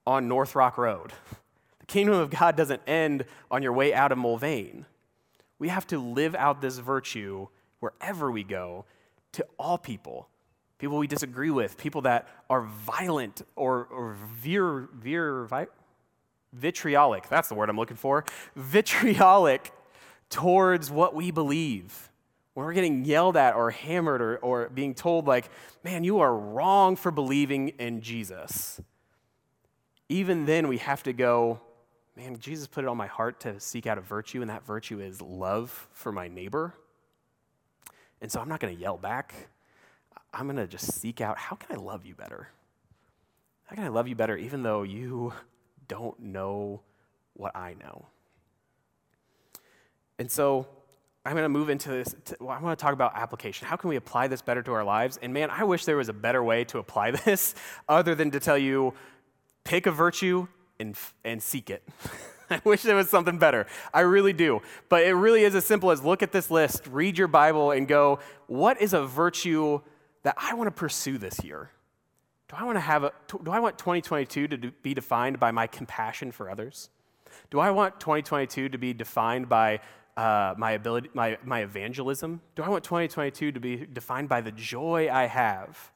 on 0.06 0.26
North 0.26 0.56
Rock 0.56 0.76
Road. 0.76 1.12
The 1.87 1.92
kingdom 1.92 2.14
of 2.14 2.31
God 2.31 2.57
doesn't 2.57 2.83
end 2.87 3.25
on 3.51 3.62
your 3.62 3.72
way 3.72 3.94
out 3.94 4.12
of 4.12 4.18
Mulvane. 4.18 4.85
We 5.59 5.68
have 5.68 5.87
to 5.88 5.99
live 5.99 6.35
out 6.35 6.61
this 6.61 6.79
virtue 6.79 7.49
wherever 7.81 8.31
we 8.31 8.42
go 8.42 8.85
to 9.33 9.46
all 9.59 9.79
people 9.79 10.29
people 10.79 10.99
we 10.99 11.07
disagree 11.07 11.51
with, 11.51 11.79
people 11.79 12.03
that 12.03 12.29
are 12.51 12.62
violent 12.62 13.42
or, 13.57 13.87
or 13.90 14.16
veer, 14.35 14.88
veer, 14.94 15.44
vi- 15.44 15.66
vitriolic. 16.53 17.29
That's 17.29 17.49
the 17.49 17.55
word 17.55 17.70
I'm 17.70 17.77
looking 17.77 17.96
for. 17.96 18.25
Vitriolic 18.57 19.72
towards 20.29 20.90
what 20.90 21.14
we 21.14 21.31
believe. 21.31 22.11
When 22.55 22.66
we're 22.66 22.72
getting 22.72 23.05
yelled 23.05 23.37
at 23.37 23.55
or 23.55 23.70
hammered 23.70 24.22
or, 24.22 24.38
or 24.38 24.68
being 24.68 24.94
told, 24.94 25.27
like, 25.27 25.49
man, 25.85 26.05
you 26.05 26.20
are 26.20 26.35
wrong 26.35 26.96
for 26.96 27.11
believing 27.11 27.68
in 27.68 28.01
Jesus. 28.01 28.81
Even 30.09 30.46
then, 30.46 30.68
we 30.68 30.79
have 30.79 31.03
to 31.03 31.12
go, 31.12 31.61
man, 32.16 32.38
Jesus 32.38 32.66
put 32.66 32.85
it 32.85 32.88
on 32.88 32.96
my 32.96 33.07
heart 33.07 33.40
to 33.40 33.61
seek 33.61 33.87
out 33.87 33.98
a 33.98 34.00
virtue, 34.00 34.40
and 34.40 34.50
that 34.50 34.64
virtue 34.64 35.00
is 35.00 35.20
love 35.20 35.88
for 35.92 36.12
my 36.12 36.29
neighbor. 36.29 36.74
And 38.20 38.33
so 38.33 38.40
I'm 38.40 38.48
not 38.48 38.61
going 38.61 38.74
to 38.74 38.81
yell 38.81 38.96
back. 38.96 39.35
I'm 40.33 40.46
going 40.46 40.57
to 40.57 40.66
just 40.66 40.92
seek 41.00 41.20
out 41.20 41.38
how 41.38 41.57
can 41.57 41.76
I 41.76 41.81
love 41.81 42.07
you 42.07 42.14
better? 42.14 42.48
How 43.64 43.76
can 43.76 43.85
I 43.85 43.88
love 43.88 44.09
you 44.09 44.14
better 44.14 44.37
even 44.37 44.62
though 44.62 44.83
you 44.83 45.33
don't 45.88 46.18
know 46.20 46.81
what 47.35 47.57
I 47.57 47.74
know. 47.74 48.07
And 50.18 50.31
so 50.31 50.66
I'm 51.24 51.33
going 51.33 51.44
to 51.44 51.48
move 51.48 51.68
into 51.68 51.90
this. 51.90 52.14
To, 52.26 52.37
well, 52.40 52.50
I 52.50 52.61
want 52.61 52.79
to 52.79 52.83
talk 52.83 52.92
about 52.92 53.12
application. 53.14 53.66
How 53.66 53.76
can 53.76 53.90
we 53.90 53.96
apply 53.96 54.29
this 54.29 54.42
better 54.42 54.62
to 54.62 54.72
our 54.72 54.85
lives? 54.85 55.18
And 55.20 55.33
man, 55.35 55.50
I 55.50 55.64
wish 55.64 55.85
there 55.85 55.96
was 55.96 56.09
a 56.09 56.14
better 56.14 56.42
way 56.42 56.64
to 56.64 56.79
apply 56.79 57.11
this 57.24 57.55
other 57.88 58.14
than 58.14 58.31
to 58.33 58.40
tell 58.40 58.59
you 58.59 58.94
pick 59.64 59.87
a 59.87 59.90
virtue 59.90 60.46
and, 60.78 60.96
and 61.24 61.42
seek 61.42 61.70
it. 61.70 61.82
I 62.50 62.60
wish 62.64 62.82
there 62.82 62.96
was 62.96 63.10
something 63.10 63.38
better. 63.38 63.66
I 63.92 64.00
really 64.00 64.32
do. 64.32 64.62
But 64.88 65.04
it 65.04 65.14
really 65.14 65.42
is 65.42 65.54
as 65.54 65.64
simple 65.64 65.90
as 65.90 66.02
look 66.02 66.22
at 66.22 66.32
this 66.32 66.50
list, 66.50 66.86
read 66.86 67.18
your 67.18 67.28
Bible, 67.28 67.72
and 67.72 67.88
go, 67.88 68.20
what 68.46 68.80
is 68.80 68.92
a 68.92 69.04
virtue 69.04 69.80
that 70.22 70.34
I 70.38 70.54
want 70.54 70.68
to 70.68 70.72
pursue 70.72 71.18
this 71.18 71.42
year? 71.42 71.70
Do 72.48 72.56
I 72.56 72.64
want 72.64 72.76
to 72.76 72.80
have 72.80 73.02
a, 73.02 73.12
do 73.28 73.50
I 73.50 73.58
want 73.58 73.78
2022 73.78 74.48
to 74.48 74.72
be 74.82 74.94
defined 74.94 75.40
by 75.40 75.50
my 75.50 75.66
compassion 75.66 76.30
for 76.30 76.48
others? 76.48 76.90
Do 77.50 77.58
I 77.58 77.70
want 77.70 77.98
2022 77.98 78.68
to 78.68 78.78
be 78.78 78.92
defined 78.92 79.48
by 79.48 79.80
uh, 80.16 80.54
my 80.56 80.72
ability, 80.72 81.10
my, 81.12 81.38
my 81.44 81.60
evangelism? 81.60 82.40
Do 82.54 82.62
I 82.62 82.68
want 82.68 82.84
2022 82.84 83.52
to 83.52 83.60
be 83.60 83.86
defined 83.86 84.28
by 84.28 84.40
the 84.40 84.52
joy 84.52 85.08
I 85.12 85.26
have 85.26 85.90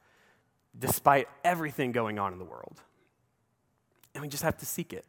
despite 0.77 1.27
everything 1.43 1.91
going 1.91 2.19
on 2.19 2.33
in 2.33 2.39
the 2.39 2.45
world? 2.45 2.81
And 4.13 4.21
we 4.21 4.27
just 4.27 4.43
have 4.43 4.57
to 4.57 4.65
seek 4.65 4.93
it. 4.93 5.05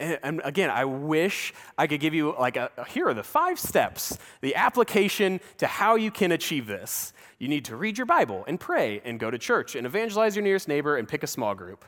And, 0.00 0.18
and 0.22 0.40
again, 0.44 0.70
I 0.70 0.84
wish 0.84 1.54
I 1.78 1.86
could 1.86 2.00
give 2.00 2.14
you 2.14 2.34
like 2.38 2.56
a, 2.56 2.70
here 2.88 3.08
are 3.08 3.14
the 3.14 3.22
five 3.22 3.58
steps, 3.58 4.18
the 4.40 4.54
application 4.56 5.40
to 5.58 5.66
how 5.66 5.94
you 5.94 6.10
can 6.10 6.32
achieve 6.32 6.66
this. 6.66 7.12
You 7.38 7.48
need 7.48 7.64
to 7.66 7.76
read 7.76 7.96
your 7.96 8.06
Bible 8.06 8.44
and 8.48 8.58
pray 8.58 9.00
and 9.04 9.20
go 9.20 9.30
to 9.30 9.38
church 9.38 9.76
and 9.76 9.86
evangelize 9.86 10.34
your 10.34 10.42
nearest 10.42 10.66
neighbor 10.66 10.96
and 10.96 11.06
pick 11.06 11.22
a 11.22 11.26
small 11.26 11.54
group. 11.54 11.84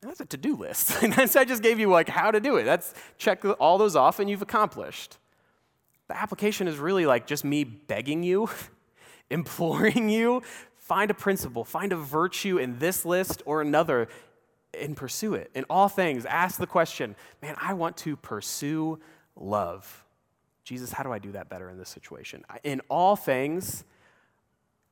That's 0.00 0.20
a 0.20 0.24
to-do 0.24 0.56
list. 0.56 0.90
and 1.02 1.12
that's 1.12 1.36
I 1.36 1.44
just 1.44 1.62
gave 1.62 1.78
you 1.78 1.88
like 1.88 2.08
how 2.08 2.30
to 2.30 2.40
do 2.40 2.56
it. 2.56 2.64
That's 2.64 2.94
check 3.18 3.44
all 3.58 3.78
those 3.78 3.96
off 3.96 4.18
and 4.18 4.28
you've 4.28 4.42
accomplished. 4.42 5.18
The 6.08 6.20
application 6.20 6.66
is 6.66 6.78
really 6.78 7.06
like 7.06 7.26
just 7.26 7.44
me 7.44 7.62
begging 7.62 8.24
you, 8.24 8.48
imploring 9.30 10.08
you, 10.08 10.42
find 10.76 11.10
a 11.10 11.14
principle, 11.14 11.64
find 11.64 11.92
a 11.92 11.96
virtue 11.96 12.58
in 12.58 12.80
this 12.80 13.04
list 13.04 13.42
or 13.46 13.60
another 13.60 14.08
and 14.78 14.96
pursue 14.96 15.34
it. 15.34 15.50
In 15.54 15.64
all 15.68 15.88
things, 15.88 16.24
ask 16.24 16.58
the 16.58 16.66
question, 16.66 17.16
man, 17.42 17.56
I 17.60 17.74
want 17.74 17.96
to 17.98 18.16
pursue 18.16 18.98
love. 19.36 20.04
Jesus, 20.64 20.92
how 20.92 21.02
do 21.02 21.12
I 21.12 21.18
do 21.18 21.32
that 21.32 21.48
better 21.48 21.68
in 21.70 21.78
this 21.78 21.88
situation? 21.88 22.44
In 22.62 22.80
all 22.88 23.16
things, 23.16 23.84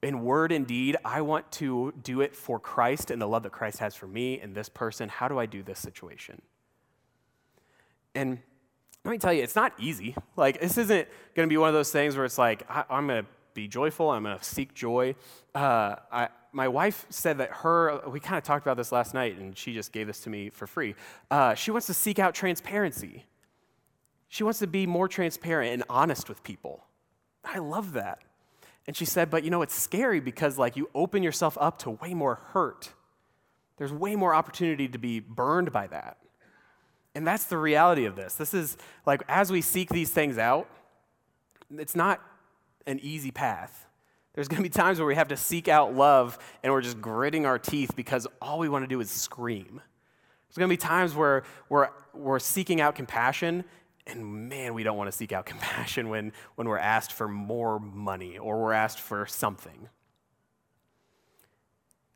in 0.03 0.23
word 0.23 0.53
and 0.53 0.67
deed, 0.67 0.97
I 1.05 1.21
want 1.23 1.51
to 1.53 1.93
do 2.03 2.21
it 2.21 2.35
for 2.35 2.59
Christ 2.59 3.11
and 3.11 3.21
the 3.21 3.27
love 3.27 3.43
that 3.45 3.53
Christ 3.53 3.79
has 3.79 3.95
for 3.95 4.07
me 4.07 4.41
and 4.41 4.55
this 4.55 4.69
person. 4.69 5.09
How 5.09 5.29
do 5.29 5.39
I 5.39 5.47
do 5.47 5.63
this 5.63 5.79
situation? 5.79 6.41
And 8.15 8.39
let 9.05 9.13
me 9.13 9.19
tell 9.19 9.33
you, 9.33 9.43
it's 9.43 9.57
not 9.57 9.73
easy. 9.79 10.17
Like, 10.37 10.61
this 10.61 10.79
isn't 10.79 11.09
going 11.35 11.49
to 11.49 11.53
be 11.53 11.57
one 11.57 11.69
of 11.69 11.75
those 11.75 11.91
things 11.91 12.17
where 12.17 12.25
it's 12.25 12.39
like, 12.39 12.65
I, 12.69 12.85
am 12.91 13.07
going 13.07 13.23
to 13.23 13.29
be 13.55 13.69
joyful, 13.69 14.11
I'm 14.11 14.25
going 14.25 14.39
to 14.39 14.45
seek 14.45 14.75
joy. 14.75 15.15
Uh, 15.55 15.97
I, 16.13 16.29
my 16.53 16.69
wife 16.69 17.07
said 17.11 17.39
that 17.39 17.51
her, 17.51 18.01
we 18.09 18.21
kind 18.21 18.39
of 18.39 18.45
talked 18.45 18.65
about 18.65 18.77
this 18.77 18.93
last 18.93 19.15
night, 19.15 19.37
and 19.39 19.57
she 19.57 19.75
just 19.75 19.93
gave 19.93 20.07
this 20.07 20.21
to 20.21 20.31
me 20.31 20.51
for 20.51 20.67
free. 20.67 20.95
Uh, 21.31 21.55
she 21.55 21.71
wants 21.71 21.87
to 21.89 21.95
seek 21.95 22.19
out 22.19 22.35
transparency. 22.35 23.27
She 24.29 24.45
wants 24.45 24.59
to 24.61 24.67
be 24.67 24.87
more 24.87 25.09
transparent 25.09 25.73
and 25.73 25.85
honest 25.89 26.29
with 26.29 26.43
people. 26.43 26.85
I 27.45 27.59
love 27.59 27.93
that. 27.93 28.21
And 28.87 28.97
she 28.97 29.05
said, 29.05 29.31
but 29.31 29.45
you 29.45 29.51
know, 29.51 29.63
it's 29.63 29.75
scary 29.75 30.21
because 30.21 30.59
like 30.59 30.77
you 30.77 30.89
open 30.95 31.23
yourself 31.23 31.59
up 31.61 31.79
to 31.81 31.91
way 31.91 32.15
more 32.15 32.41
hurt. 32.53 32.91
There's 33.77 33.93
way 33.93 34.17
more 34.17 34.35
opportunity 34.35 34.89
to 34.89 34.99
be 34.99 35.21
burned 35.21 35.73
by 35.73 35.87
that. 35.89 36.19
And 37.15 37.27
that's 37.27 37.45
the 37.45 37.59
reality 37.59 38.05
of 38.05 38.17
this. 38.17 38.35
This 38.35 38.55
is 38.55 38.77
like 39.05 39.23
as 39.29 39.51
we 39.51 39.61
seek 39.61 39.91
these 39.91 40.11
things 40.11 40.39
out, 40.39 40.69
it's 41.71 41.95
not 41.97 42.21
an 42.87 42.99
easy 43.03 43.31
path. 43.31 43.88
There's 44.39 44.47
going 44.47 44.63
to 44.63 44.63
be 44.63 44.73
times 44.73 45.01
where 45.01 45.07
we 45.09 45.17
have 45.17 45.27
to 45.29 45.37
seek 45.37 45.67
out 45.67 45.97
love 45.97 46.39
and 46.63 46.73
we're 46.73 46.81
just 46.81 47.01
gritting 47.01 47.45
our 47.45 47.59
teeth 47.59 47.97
because 47.97 48.25
all 48.41 48.61
we 48.61 48.69
want 48.69 48.85
to 48.85 48.87
do 48.87 49.01
is 49.01 49.11
scream. 49.11 49.81
There's 50.47 50.57
going 50.57 50.69
to 50.69 50.73
be 50.73 50.77
times 50.77 51.13
where 51.13 51.43
we're, 51.69 51.89
we're 52.15 52.39
seeking 52.39 52.81
out 52.81 52.95
compassion 52.95 53.65
and 54.07 54.49
man, 54.49 54.75
we 54.75 54.85
don't 54.85 54.97
want 54.97 55.11
to 55.11 55.17
seek 55.17 55.33
out 55.33 55.45
compassion 55.47 56.09
when, 56.09 56.33
when 56.55 56.69
we're 56.69 56.79
asked 56.79 57.15
for 57.15 57.27
more 57.27 57.81
money 57.81 58.39
or 58.39 58.63
we're 58.63 58.75
asked 58.75 59.01
for 59.01 59.27
something. 59.27 59.89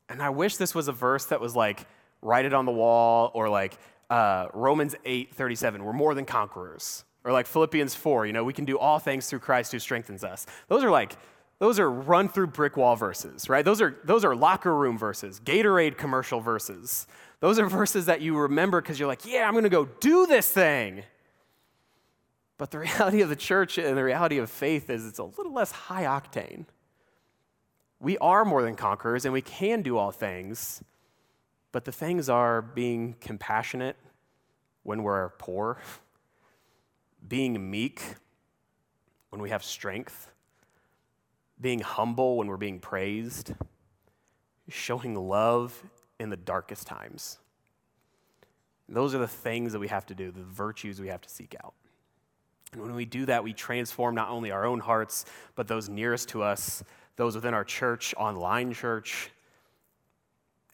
And 0.08 0.22
I 0.22 0.30
wish 0.30 0.58
this 0.58 0.76
was 0.76 0.86
a 0.86 0.92
verse 0.92 1.24
that 1.24 1.40
was 1.40 1.56
like, 1.56 1.88
write 2.20 2.44
it 2.44 2.54
on 2.54 2.66
the 2.66 2.72
wall, 2.72 3.32
or 3.34 3.48
like 3.48 3.76
uh, 4.10 4.46
Romans 4.54 4.94
8 5.04 5.34
37, 5.34 5.82
we're 5.82 5.92
more 5.92 6.14
than 6.14 6.24
conquerors. 6.24 7.04
Or 7.24 7.32
like 7.32 7.48
Philippians 7.48 7.96
4, 7.96 8.26
you 8.26 8.32
know, 8.32 8.44
we 8.44 8.52
can 8.52 8.64
do 8.64 8.78
all 8.78 9.00
things 9.00 9.28
through 9.28 9.40
Christ 9.40 9.72
who 9.72 9.80
strengthens 9.80 10.22
us. 10.22 10.46
Those 10.68 10.84
are 10.84 10.90
like, 10.90 11.16
those 11.62 11.78
are 11.78 11.88
run 11.88 12.28
through 12.28 12.48
brick 12.48 12.76
wall 12.76 12.96
verses, 12.96 13.48
right? 13.48 13.64
Those 13.64 13.80
are, 13.80 13.96
those 14.02 14.24
are 14.24 14.34
locker 14.34 14.74
room 14.74 14.98
verses, 14.98 15.38
Gatorade 15.38 15.96
commercial 15.96 16.40
verses. 16.40 17.06
Those 17.38 17.60
are 17.60 17.66
verses 17.68 18.06
that 18.06 18.20
you 18.20 18.36
remember 18.36 18.80
because 18.80 18.98
you're 18.98 19.06
like, 19.06 19.24
yeah, 19.24 19.46
I'm 19.46 19.52
going 19.52 19.62
to 19.62 19.70
go 19.70 19.84
do 20.00 20.26
this 20.26 20.50
thing. 20.50 21.04
But 22.58 22.72
the 22.72 22.78
reality 22.80 23.20
of 23.20 23.28
the 23.28 23.36
church 23.36 23.78
and 23.78 23.96
the 23.96 24.02
reality 24.02 24.38
of 24.38 24.50
faith 24.50 24.90
is 24.90 25.06
it's 25.06 25.20
a 25.20 25.24
little 25.24 25.54
less 25.54 25.70
high 25.70 26.02
octane. 26.02 26.64
We 28.00 28.18
are 28.18 28.44
more 28.44 28.64
than 28.64 28.74
conquerors 28.74 29.24
and 29.24 29.32
we 29.32 29.42
can 29.42 29.82
do 29.82 29.96
all 29.96 30.10
things, 30.10 30.82
but 31.70 31.84
the 31.84 31.92
things 31.92 32.28
are 32.28 32.60
being 32.60 33.14
compassionate 33.20 33.96
when 34.82 35.04
we're 35.04 35.28
poor, 35.38 35.78
being 37.28 37.70
meek 37.70 38.02
when 39.30 39.40
we 39.40 39.50
have 39.50 39.62
strength, 39.62 40.32
being 41.62 41.80
humble 41.80 42.36
when 42.36 42.48
we're 42.48 42.56
being 42.56 42.80
praised, 42.80 43.54
showing 44.68 45.14
love 45.14 45.82
in 46.18 46.28
the 46.28 46.36
darkest 46.36 46.86
times. 46.86 47.38
Those 48.88 49.14
are 49.14 49.18
the 49.18 49.28
things 49.28 49.72
that 49.72 49.78
we 49.78 49.88
have 49.88 50.04
to 50.06 50.14
do, 50.14 50.30
the 50.30 50.42
virtues 50.42 51.00
we 51.00 51.08
have 51.08 51.22
to 51.22 51.28
seek 51.30 51.54
out. 51.64 51.74
And 52.72 52.82
when 52.82 52.94
we 52.94 53.04
do 53.04 53.26
that, 53.26 53.44
we 53.44 53.52
transform 53.52 54.14
not 54.14 54.28
only 54.28 54.50
our 54.50 54.66
own 54.66 54.80
hearts, 54.80 55.24
but 55.54 55.68
those 55.68 55.88
nearest 55.88 56.28
to 56.30 56.42
us, 56.42 56.82
those 57.16 57.34
within 57.34 57.54
our 57.54 57.64
church, 57.64 58.14
online 58.16 58.72
church. 58.72 59.30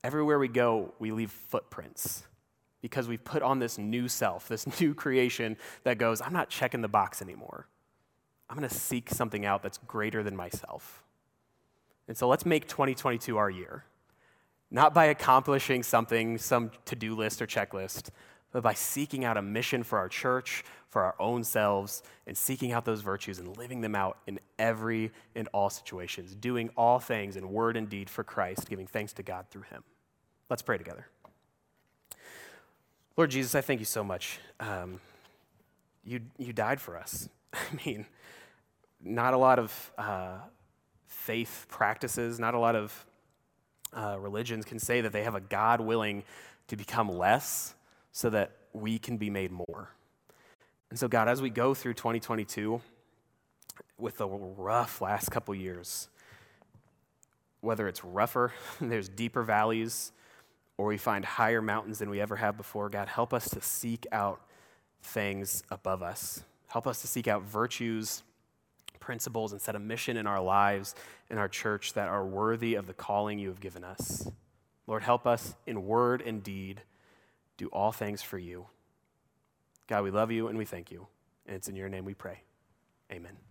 Everywhere 0.04 0.38
we 0.38 0.48
go, 0.48 0.94
we 0.98 1.10
leave 1.10 1.30
footprints 1.30 2.24
because 2.80 3.08
we've 3.08 3.24
put 3.24 3.42
on 3.42 3.58
this 3.58 3.78
new 3.78 4.08
self, 4.08 4.48
this 4.48 4.80
new 4.80 4.94
creation 4.94 5.56
that 5.82 5.98
goes, 5.98 6.20
I'm 6.20 6.32
not 6.32 6.48
checking 6.48 6.80
the 6.80 6.88
box 6.88 7.20
anymore. 7.20 7.66
I'm 8.48 8.56
going 8.56 8.68
to 8.68 8.74
seek 8.74 9.10
something 9.10 9.44
out 9.44 9.62
that's 9.62 9.78
greater 9.78 10.22
than 10.22 10.36
myself. 10.36 11.02
And 12.06 12.16
so 12.16 12.26
let's 12.26 12.46
make 12.46 12.66
2022 12.66 13.36
our 13.36 13.50
year. 13.50 13.84
Not 14.70 14.94
by 14.94 15.06
accomplishing 15.06 15.82
something, 15.82 16.38
some 16.38 16.70
to 16.86 16.96
do 16.96 17.14
list 17.14 17.40
or 17.40 17.46
checklist, 17.46 18.10
but 18.52 18.62
by 18.62 18.74
seeking 18.74 19.24
out 19.24 19.36
a 19.36 19.42
mission 19.42 19.82
for 19.82 19.98
our 19.98 20.08
church, 20.08 20.64
for 20.88 21.02
our 21.02 21.14
own 21.18 21.44
selves, 21.44 22.02
and 22.26 22.36
seeking 22.36 22.72
out 22.72 22.84
those 22.84 23.02
virtues 23.02 23.38
and 23.38 23.56
living 23.56 23.82
them 23.82 23.94
out 23.94 24.18
in 24.26 24.40
every 24.58 25.10
and 25.34 25.48
all 25.52 25.68
situations, 25.68 26.34
doing 26.34 26.70
all 26.76 26.98
things 26.98 27.36
in 27.36 27.52
word 27.52 27.76
and 27.76 27.88
deed 27.88 28.08
for 28.08 28.24
Christ, 28.24 28.68
giving 28.68 28.86
thanks 28.86 29.12
to 29.14 29.22
God 29.22 29.46
through 29.50 29.62
Him. 29.70 29.84
Let's 30.48 30.62
pray 30.62 30.78
together. 30.78 31.06
Lord 33.16 33.30
Jesus, 33.30 33.54
I 33.54 33.60
thank 33.60 33.80
you 33.80 33.86
so 33.86 34.02
much. 34.02 34.38
Um, 34.60 35.00
you, 36.04 36.20
you 36.38 36.52
died 36.52 36.80
for 36.80 36.96
us. 36.96 37.28
I 37.52 37.58
mean, 37.84 38.06
not 39.02 39.34
a 39.34 39.38
lot 39.38 39.58
of 39.58 39.92
uh, 39.96 40.38
faith 41.06 41.66
practices, 41.68 42.38
not 42.38 42.54
a 42.54 42.58
lot 42.58 42.76
of 42.76 43.06
uh, 43.92 44.16
religions 44.18 44.64
can 44.64 44.78
say 44.78 45.00
that 45.00 45.12
they 45.12 45.22
have 45.22 45.34
a 45.34 45.40
God 45.40 45.80
willing 45.80 46.24
to 46.68 46.76
become 46.76 47.08
less 47.08 47.74
so 48.12 48.30
that 48.30 48.52
we 48.72 48.98
can 48.98 49.16
be 49.16 49.30
made 49.30 49.50
more. 49.50 49.90
And 50.90 50.98
so, 50.98 51.08
God, 51.08 51.28
as 51.28 51.42
we 51.42 51.50
go 51.50 51.74
through 51.74 51.94
2022 51.94 52.80
with 53.98 54.18
the 54.18 54.28
rough 54.28 55.00
last 55.00 55.30
couple 55.30 55.54
years, 55.54 56.08
whether 57.60 57.88
it's 57.88 58.04
rougher, 58.04 58.52
there's 58.80 59.08
deeper 59.08 59.42
valleys, 59.42 60.12
or 60.76 60.86
we 60.86 60.96
find 60.96 61.24
higher 61.24 61.60
mountains 61.60 61.98
than 61.98 62.08
we 62.08 62.20
ever 62.20 62.36
have 62.36 62.56
before, 62.56 62.88
God, 62.88 63.08
help 63.08 63.34
us 63.34 63.48
to 63.50 63.60
seek 63.60 64.06
out 64.12 64.40
things 65.02 65.62
above 65.70 66.02
us. 66.02 66.44
Help 66.68 66.86
us 66.86 67.00
to 67.00 67.06
seek 67.06 67.26
out 67.26 67.42
virtues, 67.42 68.22
principles, 69.08 69.52
and 69.52 69.60
set 69.62 69.74
a 69.74 69.78
mission 69.78 70.18
in 70.18 70.26
our 70.26 70.38
lives, 70.38 70.94
in 71.30 71.38
our 71.38 71.48
church, 71.48 71.94
that 71.94 72.08
are 72.08 72.26
worthy 72.26 72.74
of 72.74 72.86
the 72.86 72.92
calling 72.92 73.38
you 73.38 73.48
have 73.48 73.58
given 73.58 73.82
us. 73.82 74.30
Lord, 74.86 75.02
help 75.02 75.26
us 75.26 75.54
in 75.66 75.86
word 75.86 76.20
and 76.20 76.42
deed 76.42 76.82
do 77.56 77.68
all 77.68 77.90
things 77.90 78.22
for 78.22 78.36
you. 78.36 78.66
God, 79.86 80.04
we 80.04 80.10
love 80.10 80.30
you 80.30 80.48
and 80.48 80.58
we 80.58 80.66
thank 80.66 80.90
you. 80.90 81.06
And 81.46 81.56
it's 81.56 81.68
in 81.68 81.74
your 81.74 81.88
name 81.88 82.04
we 82.04 82.12
pray. 82.12 82.42
Amen. 83.10 83.47